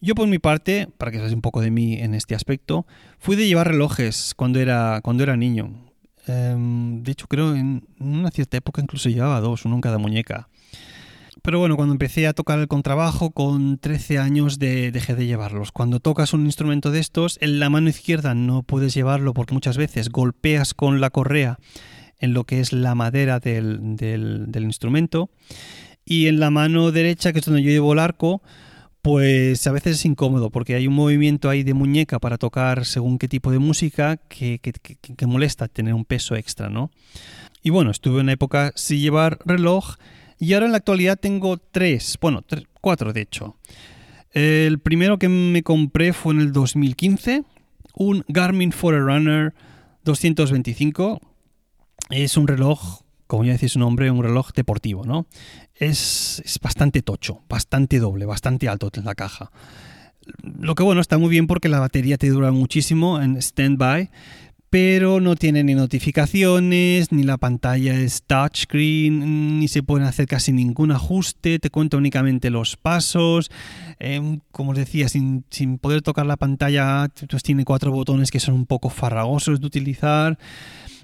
Yo 0.02 0.16
por 0.16 0.28
mi 0.28 0.40
parte, 0.40 0.88
para 0.98 1.12
que 1.12 1.18
sabáis 1.18 1.36
un 1.36 1.42
poco 1.42 1.62
de 1.62 1.70
mí 1.70 2.00
en 2.00 2.16
este 2.16 2.34
aspecto, 2.34 2.88
fui 3.20 3.36
de 3.36 3.46
llevar 3.46 3.68
relojes 3.68 4.34
cuando 4.36 4.60
era, 4.60 5.02
cuando 5.04 5.22
era 5.22 5.38
niño. 5.38 5.70
Em, 6.26 7.04
de 7.04 7.12
hecho, 7.12 7.28
creo 7.28 7.54
en 7.54 7.88
una 8.00 8.32
cierta 8.32 8.58
época 8.58 8.82
incluso 8.82 9.08
llevaba 9.08 9.40
dos, 9.40 9.66
uno 9.66 9.76
en 9.76 9.82
cada 9.82 10.00
muñeca. 10.00 10.50
Pero 11.50 11.58
bueno, 11.58 11.78
cuando 11.78 11.96
empecé 11.96 12.28
a 12.28 12.34
tocar 12.34 12.60
el 12.60 12.68
contrabajo, 12.68 13.32
con 13.32 13.80
13 13.80 14.20
años 14.20 14.60
dejé 14.60 15.16
de 15.16 15.26
llevarlos. 15.26 15.72
Cuando 15.72 16.00
tocas 16.00 16.32
un 16.34 16.46
instrumento 16.46 16.92
de 16.92 17.00
estos, 17.00 17.40
en 17.42 17.60
la 17.60 17.72
mano 17.72 17.90
izquierda 17.90 18.36
no 18.36 18.62
puedes 18.62 18.94
llevarlo 18.94 19.34
porque 19.34 19.56
muchas 19.56 19.76
veces 19.76 20.10
golpeas 20.10 20.76
con 20.76 21.02
la 21.02 21.10
correa 21.10 21.58
en 22.20 22.36
lo 22.36 22.44
que 22.44 22.60
es 22.60 22.72
la 22.72 22.94
madera 22.94 23.40
del, 23.40 23.96
del 23.96 24.64
instrumento. 24.64 25.32
Y 26.06 26.28
en 26.28 26.40
la 26.40 26.52
mano 26.52 26.92
derecha, 26.92 27.34
que 27.34 27.40
es 27.40 27.46
donde 27.46 27.64
yo 27.64 27.72
llevo 27.72 27.94
el 27.94 28.00
arco, 28.00 28.44
pues 29.02 29.66
a 29.66 29.72
veces 29.72 29.96
es 29.96 30.06
incómodo 30.06 30.52
porque 30.52 30.76
hay 30.76 30.86
un 30.86 30.94
movimiento 30.94 31.50
ahí 31.50 31.64
de 31.64 31.74
muñeca 31.74 32.20
para 32.20 32.38
tocar 32.38 32.86
según 32.86 33.18
qué 33.18 33.28
tipo 33.28 33.52
de 33.52 33.58
música 33.58 34.18
que, 34.18 34.60
que, 34.60 34.72
que 34.72 35.26
molesta 35.26 35.68
tener 35.68 35.96
un 35.96 36.06
peso 36.06 36.36
extra, 36.36 36.70
¿no? 36.70 36.92
Y 37.64 37.72
bueno, 37.72 37.90
estuve 37.90 38.18
en 38.18 38.26
una 38.26 38.34
época 38.34 38.72
sin 38.76 39.00
llevar 39.00 39.40
reloj 39.46 39.96
y 40.40 40.54
ahora 40.54 40.66
en 40.68 40.72
la 40.72 40.78
actualidad 40.78 41.20
tengo 41.20 41.58
tres, 41.58 42.18
bueno, 42.22 42.44
cuatro 42.82 43.14
de 43.14 43.22
hecho. 43.22 43.58
El 44.32 44.80
primero 44.80 45.20
que 45.20 45.28
me 45.28 45.64
compré 45.64 46.14
fue 46.14 46.34
en 46.34 46.40
el 46.40 46.54
2015, 46.54 47.44
un 47.96 48.24
Garmin 48.28 48.72
Forerunner 48.72 49.54
225. 50.06 51.20
Es 52.10 52.38
un 52.38 52.48
reloj, 52.48 53.02
como 53.28 53.44
ya 53.44 53.52
decía 53.52 53.70
su 53.70 53.80
nombre, 53.80 54.10
un 54.12 54.24
reloj 54.24 54.52
deportivo, 54.54 55.06
¿no? 55.06 55.26
Es, 55.76 56.42
es 56.46 56.60
bastante 56.60 57.02
tocho, 57.02 57.42
bastante 57.50 58.00
doble, 58.00 58.26
bastante 58.26 58.70
alto 58.70 58.90
en 58.96 59.06
la 59.06 59.16
caja. 59.16 59.52
Lo 60.44 60.76
que 60.76 60.84
bueno, 60.84 61.02
está 61.02 61.18
muy 61.18 61.30
bien 61.30 61.48
porque 61.48 61.70
la 61.70 61.80
batería 61.80 62.18
te 62.18 62.30
dura 62.30 62.52
muchísimo 62.52 63.22
en 63.22 63.42
standby, 63.42 64.10
pero 64.70 65.20
no 65.20 65.36
tiene 65.36 65.64
ni 65.64 65.74
notificaciones, 65.74 67.12
ni 67.12 67.24
la 67.24 67.38
pantalla 67.38 67.96
es 67.96 68.22
touchscreen, 68.24 69.60
ni 69.60 69.68
se 69.68 69.82
pueden 69.82 70.06
hacer 70.06 70.28
casi 70.28 70.52
ningún 70.52 70.92
ajuste, 70.92 71.58
te 71.58 71.70
cuenta 71.70 71.98
únicamente 71.98 72.52
los 72.52 72.78
pasos, 72.78 73.50
em, 74.00 74.42
como 74.52 74.72
os 74.72 74.78
decía, 74.78 75.10
sin, 75.10 75.44
poder 75.82 76.02
tocar 76.04 76.26
la 76.26 76.38
pantalla, 76.38 77.10
pues 77.30 77.44
tiene 77.44 77.66
cuatro 77.66 77.92
botones 77.92 78.30
que 78.30 78.40
son 78.40 78.54
un 78.54 78.66
poco 78.66 78.90
farragosos 78.90 79.60
de 79.60 79.66
utilizar. 79.66 80.38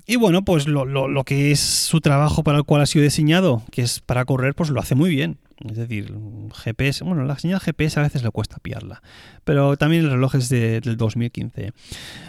Y 0.07 0.17
bueno, 0.17 0.45
pues 0.45 0.67
lo, 0.67 0.85
lo, 0.85 1.23
que 1.23 1.51
es 1.51 1.59
su 1.59 1.99
trabajo 1.99 2.43
para 2.43 2.59
el 2.59 2.63
cual 2.63 2.81
ha 2.81 2.85
sido 2.85 3.03
diseñado, 3.03 3.63
que 3.71 3.81
es 3.81 4.01
para 4.01 4.25
correr, 4.25 4.53
pues 4.53 4.69
lo 4.69 4.79
hace 4.79 4.93
muy 4.93 5.09
bien. 5.09 5.39
Es 5.67 5.77
decir, 5.77 6.13
GPS, 6.53 7.03
bueno, 7.05 7.23
la 7.23 7.39
señal 7.39 7.59
GPS 7.61 7.99
a 7.99 8.03
veces 8.03 8.23
le 8.23 8.29
cuesta 8.29 8.57
pillarla, 8.61 9.01
pero 9.45 9.77
también 9.77 10.03
el 10.03 10.11
reloj 10.11 10.35
es 10.35 10.49
del 10.49 10.97
2015. 10.97 11.71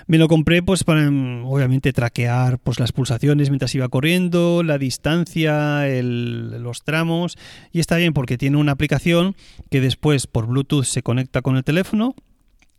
Me 0.07 0.17
lo 0.17 0.29
compré 0.29 0.63
pues 0.63 0.85
para 0.85 1.11
mm, 1.11 1.45
obviamente 1.45 1.93
traquear 1.93 2.59
pues 2.61 2.79
las 2.79 2.93
pulsaciones 2.93 3.51
mientras 3.51 3.75
iba 3.75 3.89
corriendo, 3.89 4.63
la 4.63 4.79
distancia, 4.79 5.85
los 6.03 6.85
tramos 6.85 7.37
y 7.73 7.81
está 7.81 7.97
bien 7.97 8.13
porque 8.15 8.39
tiene 8.39 8.59
una 8.59 8.73
aplicación 8.73 9.35
que 9.71 9.81
después 9.81 10.29
por 10.29 10.47
Bluetooth 10.47 10.85
se 10.85 11.03
conecta 11.03 11.43
con 11.43 11.57
el 11.57 11.65
teléfono 11.65 12.15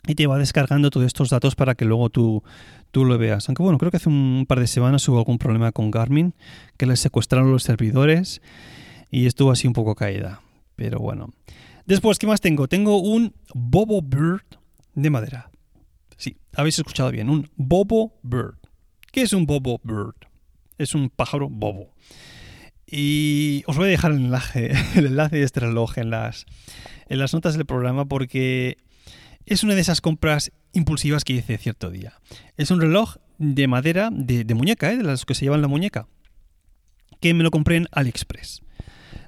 y 0.06 0.16
te 0.16 0.28
va 0.28 0.38
descargando 0.38 0.90
todos 0.90 1.06
estos 1.06 1.30
datos 1.30 1.56
para 1.56 1.76
que 1.76 1.86
luego 1.86 2.10
tú, 2.10 2.44
tú 2.92 3.06
lo 3.06 3.18
veas. 3.18 3.48
Aunque 3.50 3.64
bueno, 3.64 3.78
creo 3.78 3.92
que 3.92 3.98
hace 3.98 4.10
un 4.10 4.46
par 4.48 4.60
de 4.60 4.68
semanas 4.68 5.08
hubo 5.08 5.18
algún 5.18 5.38
problema 5.38 5.72
con 5.72 5.92
Garmin, 5.92 6.34
que 6.78 6.86
les 6.86 7.00
secuestraron 7.00 7.52
los 7.52 7.64
servidores 7.64 8.42
y 9.12 9.26
estuvo 9.26 9.52
así 9.52 9.68
un 9.68 9.74
poco 9.74 9.96
caída. 9.96 10.42
Pero 10.76 11.00
bueno. 11.00 11.34
Después, 11.86 12.20
¿qué 12.20 12.28
más 12.28 12.42
tengo? 12.42 12.68
Tengo 12.68 12.98
un 12.98 13.34
Bobo 13.54 14.02
Bird 14.02 14.44
de 14.94 15.10
madera. 15.10 15.50
Sí, 16.18 16.38
habéis 16.56 16.78
escuchado 16.78 17.12
bien, 17.12 17.30
un 17.30 17.50
Bobo 17.56 18.14
Bird. 18.24 18.56
¿Qué 19.12 19.22
es 19.22 19.34
un 19.34 19.46
Bobo 19.46 19.80
Bird? 19.84 20.16
Es 20.78 20.94
un 20.94 21.10
pájaro 21.10 21.50
bobo. 21.50 21.94
Y 22.86 23.64
os 23.68 23.76
voy 23.78 23.88
a 23.88 23.92
dejar 23.92 24.12
el 24.12 24.18
enlace, 24.18 24.72
el 24.96 25.08
enlace 25.08 25.38
de 25.38 25.44
este 25.44 25.60
reloj 25.62 25.98
en 25.98 26.10
las, 26.10 26.46
en 27.08 27.20
las 27.20 27.34
notas 27.34 27.56
del 27.56 27.66
programa 27.66 28.06
porque 28.06 28.78
es 29.48 29.64
una 29.64 29.74
de 29.76 29.82
esas 29.82 30.02
compras 30.02 30.52
impulsivas 30.74 31.24
que 31.24 31.34
hice 31.34 31.58
cierto 31.58 31.90
día. 31.90 32.14
Es 32.58 32.70
un 32.70 32.82
reloj 32.82 33.16
de 33.40 33.68
madera, 33.68 34.10
de, 34.12 34.46
muñeca, 34.54 34.92
¿eh? 34.92 34.98
de 34.98 35.04
las 35.04 35.26
que 35.26 35.34
se 35.34 35.46
llevan 35.46 35.62
la 35.62 35.68
muñeca, 35.68 36.08
que 37.22 37.34
me 37.34 37.44
lo 37.44 37.50
compré 37.50 37.78
en 37.78 37.88
AliExpress. 37.92 38.62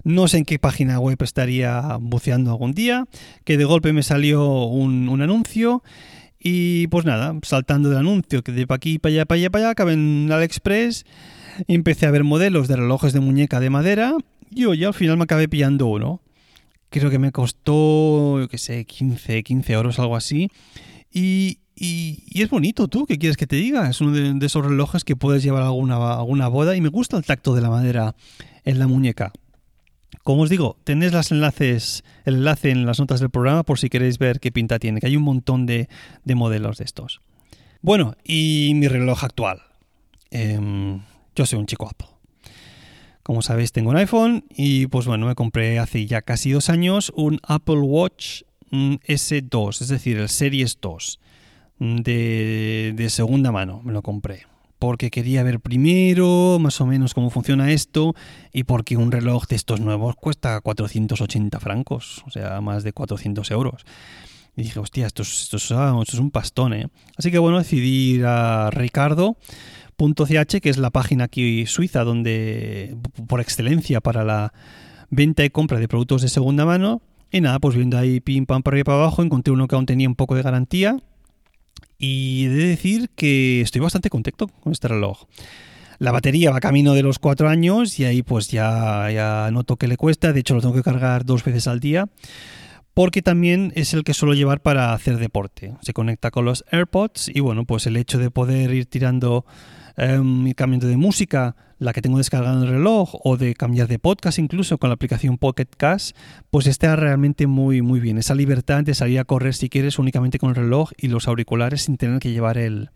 No 0.03 0.27
sé 0.27 0.37
en 0.37 0.45
qué 0.45 0.59
página 0.59 0.99
web 0.99 1.17
estaría 1.21 1.97
buceando 1.99 2.51
algún 2.51 2.73
día, 2.73 3.05
que 3.45 3.57
de 3.57 3.65
golpe 3.65 3.93
me 3.93 4.03
salió 4.03 4.65
un, 4.65 5.21
anuncio 5.21 5.83
y 6.37 6.87
pues 6.87 7.05
nada, 7.05 7.33
saltando 7.43 7.89
del 7.89 7.99
anuncio, 7.99 8.43
que 8.43 8.51
de 8.51 8.65
aquí, 8.69 8.99
para 8.99 9.13
allá, 9.13 9.25
para 9.25 9.37
allá, 9.39 9.49
para 9.49 9.63
allá, 9.65 9.71
acabé 9.71 9.93
en 9.93 10.29
AliExpress 10.31 11.05
empecé 11.67 12.05
a 12.05 12.11
ver 12.11 12.23
modelos 12.23 12.67
de 12.67 12.77
relojes 12.77 13.13
de 13.13 13.19
muñeca 13.19 13.59
de 13.59 13.69
madera 13.69 14.15
y 14.51 14.65
oye, 14.65 14.85
al 14.85 14.93
final 14.93 15.17
me 15.17 15.23
acabé 15.23 15.47
pillando 15.47 15.87
uno 15.87 16.21
creo 16.89 17.09
que 17.09 17.19
me 17.19 17.31
costó, 17.31 18.39
yo 18.39 18.47
qué 18.47 18.57
sé, 18.57 18.85
15, 18.85 19.43
15 19.43 19.73
euros, 19.73 19.99
algo 19.99 20.15
así. 20.15 20.49
Y, 21.11 21.59
es 21.75 22.49
bonito, 22.49 22.87
tú, 22.87 23.05
¿qué 23.05 23.17
quieres 23.17 23.37
que 23.37 23.47
te 23.47 23.55
diga? 23.55 23.89
Es 23.89 24.01
uno 24.01 24.11
de, 24.11 24.45
esos 24.45 24.65
relojes 24.65 25.03
que 25.03 25.15
puedes 25.15 25.43
llevar 25.43 25.63
a 25.63 25.67
alguna, 25.67 26.13
alguna 26.13 26.47
boda 26.47 26.75
y 26.75 26.81
me 26.81 26.89
gusta 26.89 27.17
el 27.17 27.23
tacto 27.23 27.55
de 27.55 27.61
la 27.61 27.69
madera 27.69 28.15
en 28.65 28.79
la 28.79 28.87
muñeca. 28.87 29.31
Como 30.23 30.43
os 30.43 30.49
digo, 30.49 30.77
tenéis 30.83 31.13
los 31.13 31.31
enlaces, 31.31 32.03
el 32.25 32.35
enlace 32.35 32.71
en 32.71 32.85
las 32.85 32.99
notas 32.99 33.19
del 33.19 33.29
programa 33.29 33.63
por 33.63 33.79
si 33.79 33.89
queréis 33.89 34.17
ver 34.17 34.39
qué 34.39 34.51
pinta 34.51 34.77
tiene, 34.77 34.99
que 34.99 35.07
hay 35.07 35.15
un 35.15 35.23
montón 35.23 35.65
de, 35.65 35.87
modelos 36.25 36.77
de 36.77 36.85
estos. 36.85 37.21
Bueno, 37.81 38.15
y 38.23 38.73
mi 38.75 38.87
reloj 38.87 39.23
actual. 39.23 39.61
Em, 40.31 41.01
yo 41.35 41.45
soy 41.45 41.59
un 41.59 41.65
chico 41.65 41.87
Apple. 41.87 42.18
Como 43.29 43.43
sabéis, 43.43 43.71
tengo 43.71 43.91
un 43.91 43.97
iPhone 43.97 44.43
y 44.49 44.87
pues 44.87 45.05
bueno, 45.05 45.27
me 45.27 45.35
compré 45.35 45.77
hace 45.77 46.07
ya 46.07 46.23
casi 46.23 46.49
dos 46.49 46.67
años 46.71 47.13
un 47.15 47.39
Apple 47.43 47.77
Watch 47.77 48.41
mm, 48.71 48.95
S2, 49.07 49.81
es 49.81 49.87
decir, 49.87 50.17
el 50.17 50.29
Series 50.29 50.79
2 50.81 51.19
mm, 51.77 51.95
de, 51.97 53.05
segunda 53.09 53.51
mano, 53.51 53.83
me 53.83 53.93
lo 53.93 54.01
compré 54.01 54.47
porque 54.79 55.11
quería 55.11 55.43
ver 55.43 55.59
primero 55.59 56.57
más 56.59 56.81
o 56.81 56.87
menos 56.87 57.13
cómo 57.13 57.29
funciona 57.29 57.71
esto 57.71 58.15
y 58.51 58.63
porque 58.63 58.97
un 58.97 59.11
reloj 59.11 59.45
de 59.45 59.57
estos 59.57 59.79
nuevos 59.79 60.15
cuesta 60.15 60.59
480 60.59 61.59
francos, 61.59 62.23
o 62.25 62.31
sea, 62.31 62.59
más 62.61 62.83
de 62.83 62.93
400 62.93 63.51
euros. 63.51 63.85
Y 64.57 64.63
dije, 64.63 64.79
hostia, 64.79 65.05
esto 65.05 65.21
es, 65.21 65.43
esto 65.43 65.57
es, 65.57 65.71
ah, 65.71 65.95
esto 66.01 66.15
es 66.15 66.19
un 66.19 66.31
pastón, 66.31 66.73
¿eh? 66.73 66.87
Así 67.15 67.29
que 67.29 67.37
bueno, 67.37 67.59
decidí 67.59 68.15
ir 68.15 68.25
a 68.25 68.71
Ricardo 68.71 69.37
.ch, 69.99 70.61
que 70.61 70.69
es 70.69 70.77
la 70.77 70.89
página 70.89 71.25
aquí 71.25 71.65
suiza 71.65 72.03
donde 72.03 72.95
por 73.27 73.41
excelencia 73.41 74.01
para 74.01 74.23
la 74.23 74.53
venta 75.09 75.43
y 75.43 75.49
compra 75.49 75.79
de 75.79 75.87
productos 75.87 76.21
de 76.21 76.29
segunda 76.29 76.65
mano. 76.65 77.01
Y 77.31 77.41
nada, 77.41 77.59
pues 77.59 77.75
viendo 77.75 77.97
ahí 77.97 78.21
pim 78.21 78.45
pam 78.45 78.63
para 78.63 78.75
arriba 78.75 78.85
para 78.85 78.97
abajo, 78.99 79.21
encontré 79.21 79.53
uno 79.53 79.67
que 79.67 79.75
aún 79.75 79.85
tenía 79.85 80.07
un 80.07 80.15
poco 80.15 80.35
de 80.35 80.41
garantía. 80.41 80.97
Y 81.97 82.45
he 82.45 82.49
de 82.49 82.67
decir 82.67 83.09
que 83.15 83.61
estoy 83.61 83.81
bastante 83.81 84.09
contento 84.09 84.47
con 84.47 84.71
este 84.71 84.87
reloj. 84.87 85.25
La 85.99 86.11
batería 86.11 86.49
va 86.49 86.61
camino 86.61 86.93
de 86.93 87.03
los 87.03 87.19
cuatro 87.19 87.49
años 87.49 87.99
y 87.99 88.05
ahí 88.05 88.23
pues 88.23 88.47
ya, 88.47 89.11
ya 89.11 89.49
noto 89.51 89.75
que 89.75 89.87
le 89.89 89.97
cuesta. 89.97 90.31
De 90.31 90.39
hecho 90.39 90.55
lo 90.55 90.61
tengo 90.61 90.73
que 90.73 90.81
cargar 90.81 91.25
dos 91.25 91.43
veces 91.43 91.67
al 91.67 91.81
día 91.81 92.07
porque 92.99 93.21
también 93.21 93.71
es 93.77 93.93
el 93.93 94.03
que 94.03 94.13
suelo 94.13 94.33
llevar 94.33 94.61
para 94.61 94.91
hacer 94.91 95.19
deporte. 95.19 95.73
Se 95.79 95.93
conecta 95.93 96.31
con 96.31 96.43
los 96.43 96.65
AirPods 96.69 97.31
y 97.33 97.39
bueno, 97.39 97.63
pues 97.63 97.87
el 97.87 97.95
hecho 97.95 98.17
de 98.17 98.29
poder 98.29 98.73
ir 98.73 98.87
tirando 98.87 99.45
eh, 99.95 100.21
cambiando 100.57 100.85
de 100.85 100.97
música, 100.97 101.55
la 101.77 101.93
que 101.93 102.01
tengo 102.01 102.17
descargada 102.17 102.57
en 102.57 102.63
el 102.63 102.67
reloj, 102.67 103.11
o 103.23 103.37
de 103.37 103.55
cambiar 103.55 103.87
de 103.87 103.99
podcast 103.99 104.37
incluso 104.37 104.77
con 104.79 104.89
la 104.89 104.95
aplicación 104.95 105.37
Pocket 105.37 105.69
Cast, 105.77 106.13
pues 106.51 106.67
está 106.67 106.93
realmente 106.97 107.47
muy, 107.47 107.81
muy 107.81 108.01
bien. 108.01 108.17
Esa 108.17 108.35
libertad 108.35 108.83
de 108.83 108.93
salir 108.93 109.19
a 109.19 109.23
correr 109.23 109.53
si 109.53 109.69
quieres 109.69 109.97
únicamente 109.97 110.37
con 110.37 110.49
el 110.49 110.57
reloj 110.57 110.91
y 110.97 111.07
los 111.07 111.29
auriculares 111.29 111.83
sin 111.83 111.95
tener 111.95 112.19
que 112.19 112.33
llevar 112.33 112.57
el, 112.57 112.89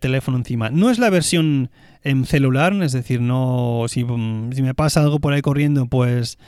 teléfono 0.00 0.38
encima. 0.38 0.70
No 0.70 0.90
es 0.90 1.00
la 1.00 1.10
versión 1.10 1.70
en 2.04 2.24
celular, 2.24 2.72
es 2.84 2.92
decir, 2.92 3.20
no 3.20 3.86
si, 3.88 4.06
si 4.52 4.62
me 4.62 4.74
pasa 4.74 5.00
algo 5.00 5.18
por 5.18 5.32
ahí 5.32 5.42
corriendo, 5.42 5.86
pues 5.86 6.38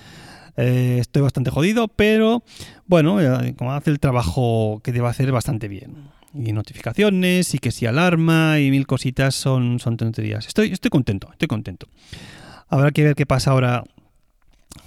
eh, 0.56 0.98
estoy 1.00 1.22
bastante 1.22 1.50
jodido, 1.50 1.88
pero 1.88 2.42
bueno, 2.86 3.20
eh, 3.20 3.54
como 3.56 3.72
hace 3.72 3.90
el 3.90 4.00
trabajo 4.00 4.80
que 4.82 4.92
debe 4.92 5.08
hacer 5.08 5.30
bastante 5.32 5.68
bien 5.68 6.08
y 6.34 6.52
notificaciones 6.52 7.54
y 7.54 7.58
que 7.58 7.72
si 7.72 7.86
alarma 7.86 8.60
y 8.60 8.70
mil 8.70 8.86
cositas 8.86 9.34
son, 9.34 9.78
son 9.80 9.96
tonterías. 9.96 10.46
Estoy, 10.46 10.72
estoy 10.72 10.90
contento, 10.90 11.28
estoy 11.32 11.48
contento. 11.48 11.88
Habrá 12.68 12.92
que 12.92 13.02
ver 13.02 13.14
qué 13.16 13.26
pasa 13.26 13.50
ahora 13.50 13.84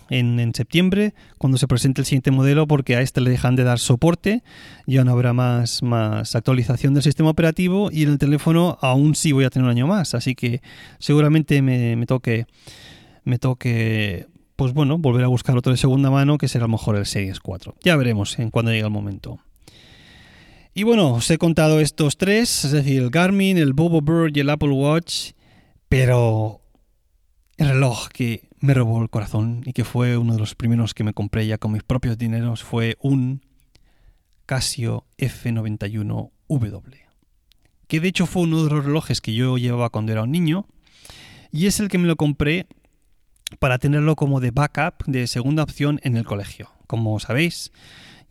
en, 0.10 0.54
septiembre 0.54 1.14
cuando 1.38 1.58
se 1.58 1.68
presente 1.68 2.02
el 2.02 2.06
siguiente 2.06 2.32
modelo 2.32 2.68
porque 2.68 2.96
a 2.96 3.02
este 3.02 3.22
le 3.22 3.30
dejan 3.30 3.56
de 3.56 3.64
dar 3.64 3.80
soporte, 3.80 4.44
ya 4.86 5.04
no 5.04 5.12
habrá 5.12 5.34
más, 5.34 5.82
más 5.84 6.36
actualización 6.36 6.94
del 6.94 7.04
sistema 7.04 7.30
operativo 7.30 7.90
y 7.92 8.04
en 8.04 8.10
el 8.10 8.18
teléfono 8.18 8.78
aún 8.82 9.16
sí 9.16 9.32
voy 9.32 9.46
a 9.46 9.50
tener 9.50 9.66
un 9.66 9.72
año 9.72 9.88
más, 9.88 10.14
así 10.14 10.36
que 10.36 10.62
seguramente 11.00 11.62
me, 11.62 11.96
me 11.96 12.06
toque 12.06 12.46
me 13.24 13.40
toque 13.40 14.28
pues 14.56 14.74
bueno, 14.74 14.98
volver 14.98 15.24
a 15.24 15.28
buscar 15.28 15.58
otro 15.58 15.72
de 15.72 15.78
segunda 15.78 16.10
mano 16.12 16.38
que 16.38 16.48
será 16.48 16.66
a 16.66 16.68
lo 16.68 16.74
mejor 16.74 16.96
el 16.96 17.06
Series 17.06 17.40
4. 17.40 17.76
Ya 17.84 17.96
veremos 17.96 18.38
en 18.40 18.52
cuando 18.52 18.72
llegue 18.72 18.86
el 18.86 18.92
momento. 18.92 19.40
Y 20.76 20.84
bueno, 20.84 21.14
os 21.14 21.30
he 21.30 21.38
contado 21.38 21.80
estos 21.80 22.18
tres, 22.18 22.66
es 22.66 22.72
decir, 22.72 23.02
el 23.02 23.12
Garmin, 23.12 23.58
el 23.58 23.74
Bobo 23.74 24.02
Bird 24.02 24.36
y 24.36 24.40
el 24.40 24.50
Apple 24.50 24.72
Watch, 24.72 25.34
pero 25.88 26.62
el 27.58 27.70
reloj 27.70 28.08
que 28.10 28.50
me 28.60 28.74
robó 28.74 29.02
el 29.02 29.10
corazón 29.10 29.62
y 29.66 29.74
que 29.74 29.84
fue 29.84 30.18
uno 30.18 30.34
de 30.34 30.40
los 30.40 30.56
primeros 30.56 30.94
que 30.94 31.04
me 31.04 31.14
compré 31.14 31.46
ya 31.46 31.58
con 31.60 31.74
mis 31.74 31.84
propios 31.84 32.18
dineros 32.18 32.64
fue 32.64 32.98
un 33.02 33.42
Casio 34.48 35.06
F91W, 35.18 36.98
que 37.88 38.00
de 38.00 38.08
hecho 38.08 38.26
fue 38.26 38.44
uno 38.44 38.64
de 38.64 38.70
los 38.72 38.86
relojes 38.86 39.22
que 39.22 39.34
yo 39.34 39.58
llevaba 39.58 39.90
cuando 39.90 40.12
era 40.12 40.24
un 40.24 40.32
niño 40.32 40.66
y 41.52 41.68
es 41.68 41.80
el 41.80 41.88
que 41.88 42.00
me 42.00 42.08
lo 42.08 42.16
compré 42.16 42.66
para 43.60 43.78
tenerlo 43.78 44.16
como 44.16 44.40
de 44.40 44.52
backup, 44.52 45.06
de 45.06 45.28
segunda 45.28 45.64
opción 45.64 46.00
en 46.04 46.18
el 46.18 46.26
colegio. 46.26 46.70
Como 46.88 47.20
sabéis, 47.20 47.72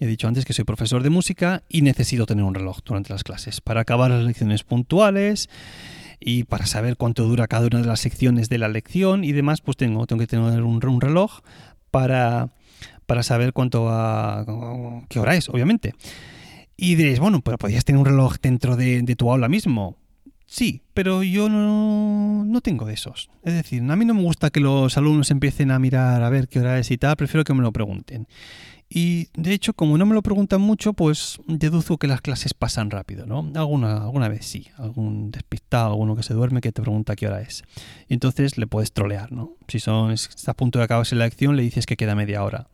He 0.02 0.06
dicho 0.06 0.26
antes 0.26 0.44
que 0.44 0.52
soy 0.52 0.64
profesor 0.64 1.04
de 1.04 1.10
música 1.10 1.62
y 1.68 1.82
necesito 1.82 2.26
tener 2.26 2.42
un 2.42 2.54
reloj 2.54 2.78
durante 2.84 3.12
las 3.12 3.22
clases 3.22 3.60
para 3.60 3.82
acabar 3.82 4.10
las 4.10 4.24
lecciones 4.24 4.64
puntuales 4.64 5.48
y 6.18 6.42
para 6.42 6.66
saber 6.66 6.96
cuánto 6.96 7.22
dura 7.22 7.46
cada 7.46 7.68
una 7.68 7.82
de 7.82 7.86
las 7.86 8.00
secciones 8.00 8.48
de 8.48 8.58
la 8.58 8.66
lección 8.66 9.22
y 9.22 9.30
demás, 9.30 9.60
pues 9.60 9.76
tengo, 9.76 10.04
tengo 10.08 10.18
que 10.18 10.26
tener 10.26 10.60
un, 10.62 11.00
reloj 11.00 11.38
para, 11.92 12.48
para 13.06 13.22
saber 13.22 13.52
cuánto 13.52 13.84
va, 13.84 14.44
qué 15.08 15.20
hora 15.20 15.36
es, 15.36 15.48
obviamente. 15.48 15.94
Y 16.76 16.96
diréis, 16.96 17.20
bueno, 17.20 17.40
pero 17.40 17.56
podrías 17.56 17.84
tener 17.84 18.00
un 18.00 18.06
reloj 18.06 18.38
dentro 18.42 18.74
de, 18.74 19.02
de 19.02 19.14
tu 19.14 19.30
aula 19.30 19.48
mismo. 19.48 19.98
Sí, 20.52 20.82
pero 20.92 21.22
yo 21.22 21.48
no, 21.48 22.44
no, 22.44 22.60
tengo 22.60 22.84
de 22.84 22.92
esos. 22.92 23.30
Es 23.42 23.54
decir, 23.54 23.82
a 23.90 23.96
mí 23.96 24.04
no 24.04 24.12
me 24.12 24.20
gusta 24.20 24.50
que 24.50 24.60
los 24.60 24.98
alumnos 24.98 25.30
empiecen 25.30 25.70
a 25.70 25.78
mirar 25.78 26.22
a 26.22 26.28
ver 26.28 26.46
qué 26.46 26.60
hora 26.60 26.78
es 26.78 26.90
y 26.90 26.98
tal, 26.98 27.16
prefiero 27.16 27.42
que 27.42 27.54
me 27.54 27.62
lo 27.62 27.72
pregunten. 27.72 28.28
Y 28.90 29.28
de 29.32 29.54
hecho, 29.54 29.72
como 29.72 29.96
no 29.96 30.04
me 30.04 30.12
lo 30.12 30.20
preguntan 30.20 30.60
mucho, 30.60 30.92
pues 30.92 31.40
deduzco 31.46 31.96
que 31.96 32.06
las 32.06 32.20
clases 32.20 32.52
pasan 32.52 32.90
rápido, 32.90 33.24
¿no? 33.24 33.50
Alguna, 33.54 34.02
alguna 34.02 34.28
vez 34.28 34.44
sí, 34.44 34.66
algún 34.76 35.30
despistado, 35.30 35.92
alguno 35.92 36.16
que 36.16 36.22
se 36.22 36.34
duerme 36.34 36.60
que 36.60 36.70
te 36.70 36.82
pregunta 36.82 37.16
qué 37.16 37.28
hora 37.28 37.40
es. 37.40 37.64
Y 38.08 38.12
entonces 38.12 38.58
le 38.58 38.66
puedes 38.66 38.92
trolear, 38.92 39.32
¿no? 39.32 39.54
Si 39.68 39.80
son, 39.80 40.10
está 40.10 40.50
a 40.50 40.54
punto 40.54 40.78
de 40.80 40.84
acabarse 40.84 41.16
la 41.16 41.24
lección, 41.24 41.56
le 41.56 41.62
dices 41.62 41.86
que 41.86 41.96
queda 41.96 42.14
media 42.14 42.44
hora. 42.44 42.68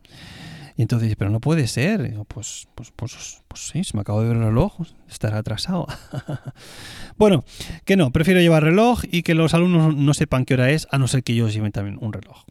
Y 0.79 0.83
entonces, 0.83 1.13
pero 1.17 1.29
no 1.29 1.41
puede 1.41 1.67
ser. 1.67 2.13
pues, 2.29 2.69
pues, 2.73 2.93
pues, 2.95 3.41
pues 3.49 3.67
sí, 3.67 3.83
se 3.83 3.97
me 3.97 4.01
acabo 4.01 4.21
de 4.21 4.29
ver 4.29 4.37
el 4.37 4.43
reloj, 4.43 4.79
estará 5.09 5.39
atrasado. 5.39 5.87
bueno, 7.17 7.43
que 7.83 7.97
no, 7.97 8.11
prefiero 8.11 8.39
llevar 8.39 8.63
reloj 8.63 9.01
y 9.11 9.23
que 9.23 9.35
los 9.35 9.53
alumnos 9.53 9.93
no 9.93 10.13
sepan 10.13 10.45
qué 10.45 10.53
hora 10.53 10.71
es, 10.71 10.87
a 10.89 10.97
no 10.97 11.09
ser 11.09 11.23
que 11.23 11.33
ellos 11.33 11.53
lleven 11.53 11.73
también 11.73 11.97
un 11.99 12.13
reloj. 12.13 12.45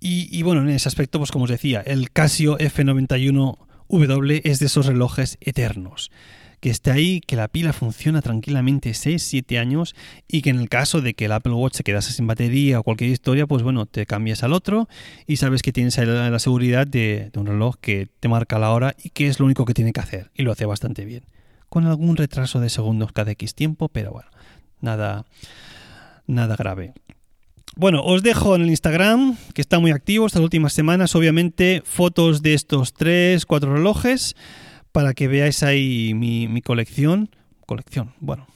Y, 0.00 0.42
bueno, 0.42 0.62
en 0.62 0.70
ese 0.70 0.88
aspecto, 0.88 1.18
pues 1.18 1.30
como 1.30 1.44
os 1.44 1.50
decía, 1.50 1.82
el 1.82 2.10
Casio 2.10 2.56
F91W 2.56 4.40
es 4.42 4.58
de 4.58 4.64
esos 4.64 4.86
relojes 4.86 5.36
eternos 5.42 6.10
que 6.60 6.70
esté 6.70 6.90
ahí, 6.90 7.20
que 7.20 7.36
la 7.36 7.48
pila 7.48 7.72
funciona 7.72 8.22
tranquilamente 8.22 8.90
6-7 8.90 9.58
años 9.58 9.94
y 10.28 10.42
que 10.42 10.50
en 10.50 10.60
el 10.60 10.68
caso 10.68 11.00
de 11.00 11.14
que 11.14 11.24
el 11.24 11.32
Apple 11.32 11.52
Watch 11.52 11.74
se 11.74 11.84
quedase 11.84 12.12
sin 12.12 12.26
batería 12.26 12.78
o 12.78 12.82
cualquier 12.82 13.10
historia, 13.10 13.46
pues 13.46 13.62
bueno, 13.62 13.86
te 13.86 14.06
cambias 14.06 14.42
al 14.42 14.52
otro 14.52 14.88
y 15.26 15.36
sabes 15.36 15.62
que 15.62 15.72
tienes 15.72 15.96
la, 15.98 16.38
seguridad 16.38 16.86
de, 16.86 17.30
de 17.32 17.40
un 17.40 17.46
reloj 17.46 17.76
que 17.80 18.08
te 18.20 18.28
marca 18.28 18.58
la 18.58 18.70
hora 18.70 18.94
y 19.02 19.10
que 19.10 19.28
es 19.28 19.40
lo 19.40 19.46
único 19.46 19.64
que 19.64 19.74
tiene 19.74 19.92
que 19.92 20.00
hacer 20.00 20.30
y 20.34 20.42
lo 20.42 20.52
hace 20.52 20.66
bastante 20.66 21.04
bien. 21.04 21.24
Con 21.68 21.86
algún 21.86 22.16
retraso 22.16 22.60
de 22.60 22.68
segundos 22.68 23.12
cada 23.12 23.30
X 23.32 23.54
tiempo, 23.54 23.88
pero 23.88 24.10
bueno, 24.10 24.28
nada, 24.80 25.24
nada 26.26 26.56
grave. 26.56 26.92
Bueno, 27.76 28.02
os 28.04 28.22
dejo 28.22 28.56
en 28.56 28.62
el 28.62 28.70
Instagram, 28.70 29.36
que 29.54 29.60
está 29.60 29.78
muy 29.78 29.92
activo 29.92 30.26
estas 30.26 30.42
últimas 30.42 30.72
semanas, 30.72 31.14
obviamente, 31.14 31.82
fotos 31.84 32.42
de 32.42 32.54
estos 32.54 32.92
tres, 32.92 33.46
cuatro 33.46 33.72
relojes, 33.72 34.34
para 34.92 35.14
que 35.14 35.28
veáis 35.28 35.62
ahí 35.62 36.14
mi, 36.14 36.62
colección. 36.62 37.30
Colección, 37.66 38.12
bueno, 38.20 38.46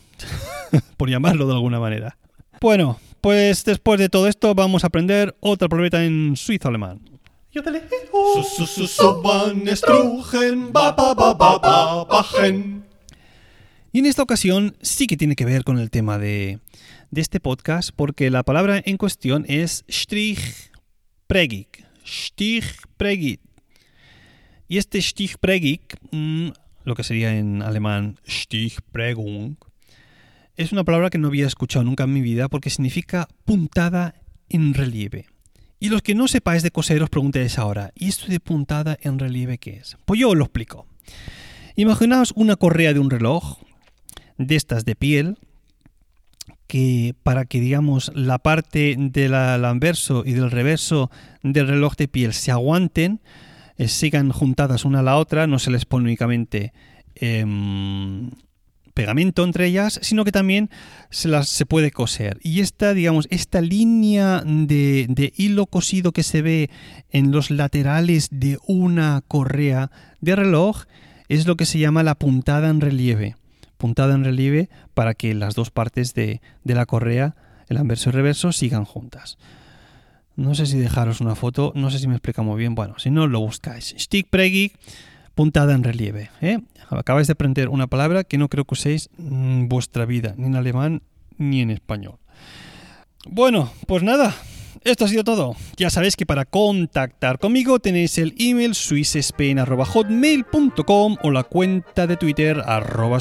por 0.96 1.08
llamarlo 1.08 1.46
de 1.46 1.54
alguna 1.54 1.78
manera. 1.78 2.16
Bueno, 2.60 2.98
pues 3.20 3.64
después 3.64 3.98
de 3.98 4.08
todo 4.08 4.28
esto 4.28 4.54
vamos 4.54 4.84
a 4.84 4.88
aprender 4.88 5.36
otra 5.40 5.68
palabra 5.68 6.04
en 6.04 6.36
suizo 6.36 6.68
alemán. 6.68 7.00
Y 13.92 14.00
en 14.00 14.06
esta 14.06 14.22
ocasión 14.22 14.76
sí 14.82 15.06
que 15.06 15.16
tiene 15.16 15.36
que 15.36 15.44
ver 15.44 15.62
con 15.62 15.78
el 15.78 15.90
tema 15.90 16.18
de, 16.18 16.58
de 17.12 17.20
este 17.20 17.38
podcast 17.38 17.90
porque 17.94 18.28
la 18.28 18.42
palabra 18.42 18.82
en 18.84 18.96
cuestión 18.96 19.44
es 19.46 19.84
Stichprägig. 19.88 21.68
Stichprägig. 22.04 23.38
Y 24.68 24.78
este 24.78 25.00
Stichprägig, 25.00 25.82
mm, 26.10 26.48
lo 26.84 26.94
que 26.94 27.04
sería 27.04 27.36
en 27.36 27.62
alemán 27.62 28.18
Stichprägung, 28.26 29.56
es 30.56 30.72
una 30.72 30.84
palabra 30.84 31.10
que 31.10 31.18
no 31.18 31.28
había 31.28 31.46
escuchado 31.46 31.84
nunca 31.84 32.04
en 32.04 32.12
mi 32.12 32.20
vida 32.20 32.48
porque 32.48 32.70
significa 32.70 33.28
puntada 33.44 34.14
en 34.48 34.74
relieve. 34.74 35.26
Y 35.80 35.88
los 35.88 36.02
que 36.02 36.14
no 36.14 36.28
sepáis 36.28 36.62
de 36.62 36.70
coser 36.70 37.02
os 37.02 37.10
preguntéis 37.10 37.58
ahora, 37.58 37.92
¿y 37.94 38.08
esto 38.08 38.28
de 38.28 38.40
puntada 38.40 38.96
en 39.02 39.18
relieve 39.18 39.58
qué 39.58 39.76
es? 39.76 39.96
Pues 40.04 40.20
yo 40.20 40.30
os 40.30 40.36
lo 40.36 40.44
explico. 40.44 40.86
Imaginaos 41.76 42.32
una 42.36 42.56
correa 42.56 42.92
de 42.92 43.00
un 43.00 43.10
reloj, 43.10 43.58
de 44.38 44.56
estas 44.56 44.84
de 44.84 44.94
piel, 44.94 45.38
que 46.66 47.14
para 47.22 47.44
que 47.44 47.60
digamos 47.60 48.12
la 48.14 48.38
parte 48.38 48.96
del 48.98 49.34
anverso 49.34 50.22
y 50.24 50.32
del 50.32 50.50
reverso 50.50 51.10
del 51.42 51.68
reloj 51.68 51.96
de 51.96 52.08
piel 52.08 52.32
se 52.32 52.50
aguanten, 52.50 53.20
eh, 53.78 53.88
sigan 53.88 54.30
juntadas 54.30 54.84
una 54.84 55.00
a 55.00 55.02
la 55.02 55.16
otra, 55.16 55.46
no 55.46 55.58
se 55.58 55.70
les 55.70 55.84
pone 55.84 56.04
únicamente 56.04 56.72
em, 57.14 58.30
pegamento 58.94 59.44
entre 59.44 59.66
ellas, 59.66 59.98
sino 60.02 60.24
que 60.24 60.32
también 60.32 60.70
se 61.10 61.28
las 61.28 61.48
se 61.48 61.66
puede 61.66 61.90
coser. 61.90 62.38
Y 62.42 62.60
esta, 62.60 62.94
digamos, 62.94 63.26
esta 63.30 63.60
línea 63.60 64.42
de, 64.44 65.06
de 65.08 65.32
hilo 65.36 65.66
cosido 65.66 66.12
que 66.12 66.22
se 66.22 66.42
ve 66.42 66.70
en 67.10 67.32
los 67.32 67.50
laterales 67.50 68.28
de 68.30 68.58
una 68.66 69.22
correa 69.26 69.90
de 70.20 70.36
reloj 70.36 70.84
es 71.28 71.46
lo 71.46 71.56
que 71.56 71.66
se 71.66 71.78
llama 71.78 72.02
la 72.02 72.14
puntada 72.14 72.68
en 72.68 72.80
relieve 72.80 73.36
puntada 73.84 74.14
en 74.14 74.24
relieve 74.24 74.70
para 74.94 75.12
que 75.12 75.34
las 75.34 75.54
dos 75.54 75.70
partes 75.70 76.14
de, 76.14 76.40
la 76.64 76.86
correa, 76.86 77.36
el 77.68 77.76
anverso 77.76 78.08
y 78.08 78.10
el 78.10 78.14
reverso, 78.14 78.50
sigan 78.50 78.86
juntas. 78.86 79.36
No 80.36 80.54
sé 80.54 80.66
si 80.66 80.78
dejaros 80.78 81.20
una 81.20 81.34
foto, 81.34 81.72
no 81.74 81.90
sé 81.90 81.98
si 81.98 82.06
me 82.08 82.14
explica 82.14 82.42
muy 82.42 82.58
bien. 82.58 82.74
Bueno, 82.74 82.94
si 82.98 83.10
no, 83.10 83.26
lo 83.26 83.40
buscáis. 83.40 83.94
Stickprägig, 83.96 84.72
puntada 85.34 85.74
en 85.74 85.84
relieve. 85.84 86.30
¿eh? 86.40 86.58
Acabáis 86.90 87.28
de 87.28 87.32
aprender 87.32 87.68
una 87.68 87.86
palabra 87.86 88.24
que 88.24 88.38
no 88.38 88.48
creo 88.48 88.64
que 88.64 88.72
uséis 88.74 89.10
en 89.18 89.68
vuestra 89.68 90.06
vida, 90.06 90.34
ni 90.36 90.46
en 90.46 90.56
alemán 90.56 91.02
ni 91.38 91.60
en 91.60 91.70
español. 91.70 92.18
Bueno, 93.26 93.72
pues 93.86 94.02
nada, 94.02 94.34
esto 94.82 95.06
ha 95.06 95.08
sido 95.08 95.24
todo. 95.24 95.56
Ya 95.76 95.88
sabéis 95.90 96.16
que 96.16 96.26
para 96.26 96.44
contactar 96.44 97.38
conmigo 97.38 97.78
tenéis 97.78 98.18
el 98.18 98.34
email 98.38 98.74
swissspain.hotmail.com 98.74 101.16
o 101.22 101.30
la 101.30 101.44
cuenta 101.44 102.06
de 102.06 102.18
Twitter 102.18 102.62
arroba. 102.66 103.20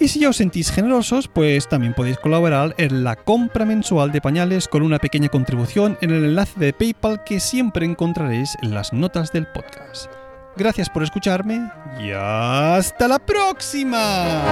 Y 0.00 0.08
si 0.08 0.18
ya 0.18 0.30
os 0.30 0.38
sentís 0.38 0.70
generosos, 0.72 1.28
pues 1.28 1.68
también 1.68 1.92
podéis 1.92 2.16
colaborar 2.16 2.74
en 2.78 3.04
la 3.04 3.16
compra 3.16 3.66
mensual 3.66 4.10
de 4.12 4.22
pañales 4.22 4.66
con 4.66 4.82
una 4.82 4.98
pequeña 4.98 5.28
contribución 5.28 5.98
en 6.00 6.10
el 6.10 6.24
enlace 6.24 6.58
de 6.58 6.72
PayPal 6.72 7.22
que 7.22 7.38
siempre 7.38 7.84
encontraréis 7.84 8.56
en 8.62 8.72
las 8.72 8.94
notas 8.94 9.30
del 9.30 9.46
podcast. 9.46 10.10
Gracias 10.56 10.88
por 10.88 11.02
escucharme 11.02 11.70
y 12.00 12.12
hasta 12.12 13.08
la 13.08 13.18
próxima. 13.18 14.42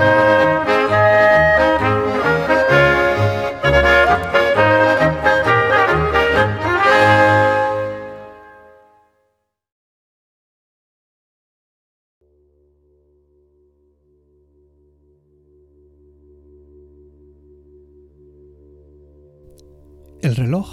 Reloj 20.39 20.69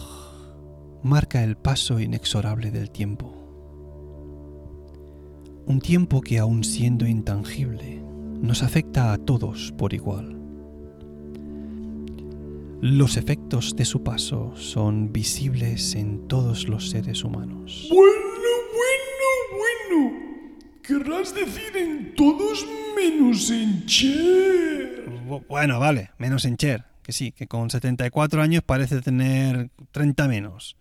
marca 1.02 1.44
el 1.44 1.58
paso 1.58 2.00
inexorable 2.00 2.70
del 2.70 2.92
tiempo. 2.92 3.34
Un 5.66 5.82
tiempo 5.82 6.22
que 6.22 6.38
aun 6.38 6.64
siendo 6.64 7.08
intangible, 7.08 8.00
nos 8.42 8.62
afecta 8.62 9.12
a 9.12 9.18
todos 9.18 9.74
por 9.76 9.96
igual. 9.96 10.40
Los 12.82 13.18
efectos 13.18 13.76
de 13.76 13.86
su 13.86 14.04
paso 14.04 14.56
son 14.56 15.12
visibles 15.12 15.96
en 15.96 16.28
todos 16.28 16.68
los 16.68 16.92
seres 16.92 17.24
humanos. 17.24 17.90
Bueno, 17.92 18.12
bueno, 18.78 20.00
bueno. 20.00 20.80
Querrás 20.84 21.34
decir 21.34 21.76
en 21.76 22.14
todos 22.14 22.64
menos 22.96 23.50
en 23.50 23.84
Cher. 23.88 25.10
Bueno, 25.50 25.80
vale, 25.80 26.12
menos 26.20 26.46
en 26.46 26.56
Cher 26.58 26.95
que 27.06 27.12
sí, 27.12 27.32
que 27.32 27.46
con 27.46 27.70
74 27.70 28.42
años 28.42 28.64
parece 28.64 29.00
tener 29.00 29.70
30 29.92 30.28
menos. 30.28 30.76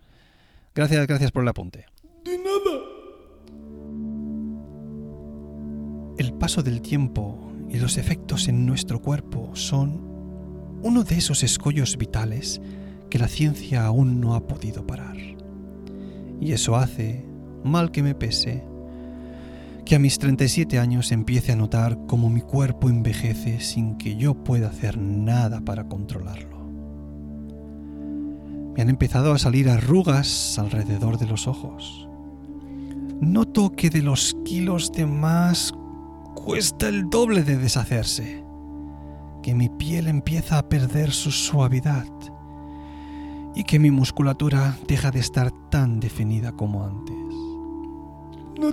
Gracias, 0.75 1.07
gracias 1.07 1.31
por 1.31 1.43
el 1.43 1.49
apunte. 1.49 1.85
De 2.25 2.39
nada. 2.39 2.81
El 6.17 6.33
paso 6.33 6.63
del 6.63 6.81
tiempo 6.81 7.53
y 7.69 7.79
los 7.79 7.99
efectos 7.99 8.49
en 8.49 8.65
nuestro 8.65 9.03
cuerpo 9.03 9.55
son 9.55 10.01
uno 10.83 11.05
de 11.05 11.17
esos 11.17 11.43
escollos 11.43 11.99
vitales 11.99 12.63
que 13.11 13.19
la 13.19 13.29
ciencia 13.29 13.85
aún 13.85 14.19
no 14.23 14.35
ha 14.35 14.47
podido 14.47 14.87
parar. 14.87 15.17
Y 16.41 16.53
eso 16.53 16.77
hace, 16.77 17.27
mal 17.65 17.91
que 17.91 18.03
me 18.03 18.15
pese, 18.15 18.65
que 19.85 19.97
a 19.97 19.99
mis 19.99 20.19
37 20.19 20.79
años 20.79 21.13
empiece 21.13 21.53
a 21.53 21.57
notar 21.57 21.99
cómo 22.07 22.31
mi 22.31 22.41
cuerpo 22.41 22.89
envejece 22.89 23.61
sin 23.61 23.97
que 23.97 24.17
yo 24.17 24.35
pueda 24.35 24.69
hacer 24.69 24.97
nada 24.99 25.61
para 25.61 25.89
controlarlo. 25.89 26.65
Me 28.75 28.83
han 28.83 28.89
empezado 28.89 29.33
a 29.33 29.39
salir 29.39 29.69
arrugas 29.69 30.59
alrededor 30.59 31.19
de 31.19 31.27
los 31.27 31.47
ojos. 31.47 32.09
Noto 33.21 33.71
que 33.71 33.91
de 33.91 34.03
los 34.03 34.35
kilos 34.45 34.91
de 34.91 35.07
más 35.07 35.73
cuesta 36.35 36.89
el 36.89 37.09
doble 37.11 37.43
de 37.43 37.57
deshacerse, 37.59 38.43
que 39.43 39.55
mi 39.55 39.69
piel 39.69 40.09
empieza 40.09 40.59
a 40.59 40.69
perder 40.69 41.13
su 41.13 41.31
suavidad 41.31 42.07
y 43.55 43.65
que 43.65 43.79
mi 43.79 43.91
musculatura 43.91 44.77
deja 44.89 45.11
de 45.11 45.21
estar 45.21 45.53
tan 45.71 46.01
definida 46.01 46.53
como 46.53 46.85
antes. 46.85 47.17
No, 48.59 48.73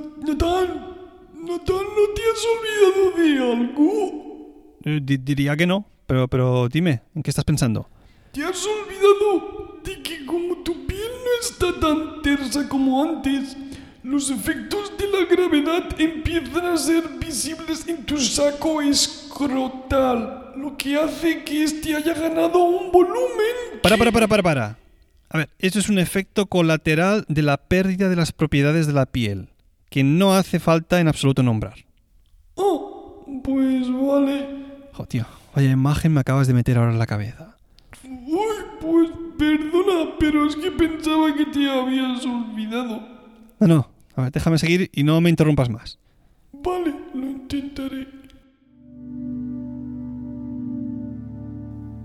Natán, 1.42 1.86
¿no 1.98 2.14
te 2.14 2.22
has 2.22 2.46
olvidado 2.54 3.18
de 3.18 3.52
algo? 3.52 4.78
Eh, 4.84 5.00
diría 5.02 5.58
que 5.58 5.66
no, 5.66 5.88
pero, 6.06 6.28
pero 6.28 6.70
dime, 6.70 7.02
¿en 7.16 7.24
qué 7.24 7.32
estás 7.32 7.44
pensando? 7.44 7.90
¿Te 8.32 8.44
has 8.44 8.64
olvidado 8.64 9.80
de 9.84 10.04
que 10.04 10.24
como 10.28 10.58
tu 10.58 10.86
piel 10.86 11.10
no 11.26 11.42
está 11.42 11.80
tan 11.80 12.22
tersa 12.22 12.70
como 12.70 13.04
antes, 13.04 13.58
los 14.04 14.30
efectos 14.30 14.94
de 15.00 15.08
la 15.08 15.26
gravedad 15.26 16.00
empiezan 16.00 16.64
a 16.64 16.78
ser 16.78 17.08
visibles 17.20 17.88
en 17.88 18.06
tu 18.06 18.20
saco 18.20 18.80
escrotal, 18.80 20.54
lo 20.58 20.78
que 20.78 20.96
hace 20.96 21.44
que 21.44 21.64
este 21.64 21.96
haya 21.96 22.14
ganado 22.14 22.64
un 22.66 22.92
volumen. 22.92 23.82
Para, 23.82 23.98
para, 23.98 24.12
para, 24.12 24.28
para, 24.28 24.44
para. 24.44 24.78
A 25.30 25.38
ver, 25.40 25.50
esto 25.58 25.80
es 25.80 25.90
un 25.90 25.98
efecto 25.98 26.46
colateral 26.46 27.26
de 27.30 27.42
la 27.42 27.58
pérdida 27.58 28.10
de 28.10 28.16
las 28.16 28.32
propiedades 28.32 28.86
de 28.86 28.94
la 28.94 29.08
piel 29.08 29.51
que 29.92 30.06
no 30.06 30.34
hace 30.34 30.58
falta 30.60 31.02
en 31.02 31.10
absoluto 31.10 31.44
nombrar. 31.44 31.76
Oh, 32.56 33.26
pues 33.44 33.92
vale. 33.92 34.48
Jo, 34.94 35.06
tío, 35.06 35.26
vaya 35.54 35.70
imagen 35.70 36.14
me 36.14 36.22
acabas 36.22 36.48
de 36.48 36.54
meter 36.54 36.78
ahora 36.78 36.94
en 36.94 36.98
la 36.98 37.06
cabeza. 37.06 37.58
Uy, 38.06 38.56
pues 38.80 39.10
perdona, 39.38 40.14
pero 40.18 40.48
es 40.48 40.56
que 40.56 40.72
pensaba 40.72 41.36
que 41.36 41.46
te 41.46 41.70
habías 41.70 42.26
olvidado. 42.26 43.06
No, 43.60 43.68
no, 43.68 43.90
a 44.16 44.22
ver, 44.24 44.32
déjame 44.32 44.58
seguir 44.58 44.90
y 44.94 45.04
no 45.04 45.20
me 45.20 45.30
interrumpas 45.30 45.70
más. 45.70 46.00
Vale, 46.54 46.96
lo 47.14 47.26
intentaré. 47.26 48.08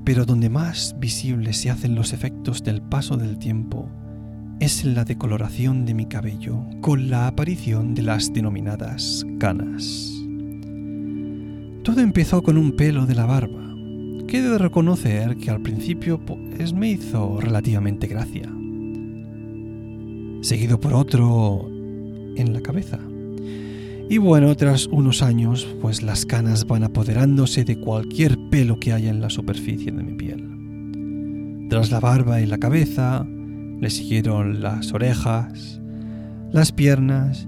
Pero 0.05 0.25
donde 0.25 0.51
más 0.51 0.97
visibles 0.99 1.59
se 1.59 1.71
hacen 1.71 1.95
los 1.95 2.13
efectos 2.13 2.65
del 2.65 2.83
paso 2.83 3.17
del 3.17 3.39
tiempo 3.39 3.89
es 4.61 4.85
la 4.85 5.05
decoloración 5.05 5.85
de 5.85 5.95
mi 5.95 6.07
cabello 6.07 6.65
con 6.81 7.11
la 7.11 7.27
aparición 7.27 7.95
de 7.95 8.03
las 8.03 8.33
denominadas 8.33 9.27
canas. 9.39 10.13
Todo 11.83 12.01
empezó 12.01 12.43
con 12.43 12.57
un 12.57 12.75
pelo 12.75 13.07
de 13.07 13.15
la 13.15 13.27
barba, 13.27 13.63
que 14.27 14.39
he 14.39 14.43
de 14.43 14.59
reconocer 14.59 15.37
que 15.37 15.51
al 15.51 15.61
principio 15.61 16.19
pues, 16.19 16.73
me 16.73 16.91
hizo 16.91 17.41
relativamente 17.41 18.07
gracia, 18.07 18.51
seguido 20.41 20.81
por 20.81 20.95
otro 20.95 21.69
en 22.37 22.53
la 22.53 22.61
cabeza. 22.61 22.99
Y 24.09 24.19
bueno, 24.19 24.55
tras 24.57 24.87
unos 24.87 25.23
años, 25.23 25.67
pues 25.83 26.03
las 26.03 26.25
canas 26.25 26.67
van 26.67 26.85
apoderándose 26.85 27.65
de 27.65 27.79
cualquier 27.79 28.39
pelo 28.51 28.79
que 28.79 28.93
haya 28.93 29.11
en 29.11 29.21
la 29.21 29.31
superficie 29.31 29.93
de 29.93 30.03
mi 30.03 30.15
piel. 30.15 31.67
Tras 31.69 31.91
la 31.91 31.99
barba 31.99 32.41
y 32.41 32.47
la 32.47 32.59
cabeza, 32.59 33.27
le 33.81 33.91
siguieron 33.91 34.61
las 34.63 34.93
orejas, 34.93 35.81
las 36.53 36.73
piernas 36.73 37.47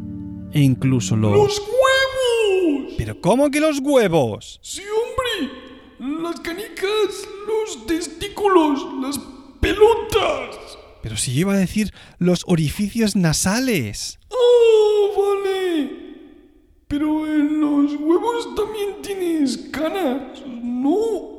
e 0.52 0.60
incluso 0.60 1.16
los... 1.16 1.32
¡Los 1.32 1.58
huevos! 1.58 2.94
¿Pero 2.96 3.20
cómo 3.20 3.50
que 3.50 3.60
los 3.60 3.80
huevos? 3.80 4.58
Sí, 4.62 4.82
hombre. 4.82 6.22
Las 6.22 6.40
canicas, 6.40 7.28
los 7.46 7.86
testículos, 7.86 8.80
las 9.00 9.18
pelotas. 9.60 10.56
Pero 11.02 11.16
si 11.16 11.32
iba 11.32 11.54
a 11.54 11.58
decir 11.58 11.92
los 12.18 12.44
orificios 12.46 13.16
nasales. 13.16 14.18
¡Oh, 14.28 15.12
vale! 15.16 15.90
Pero 16.88 17.26
en 17.26 17.60
los 17.60 17.94
huevos 17.94 18.54
también 18.54 19.02
tienes 19.02 19.56
canas, 19.70 20.42
¿no? 20.46 21.37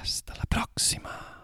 Hasta 0.00 0.34
la 0.36 0.44
próxima. 0.44 1.37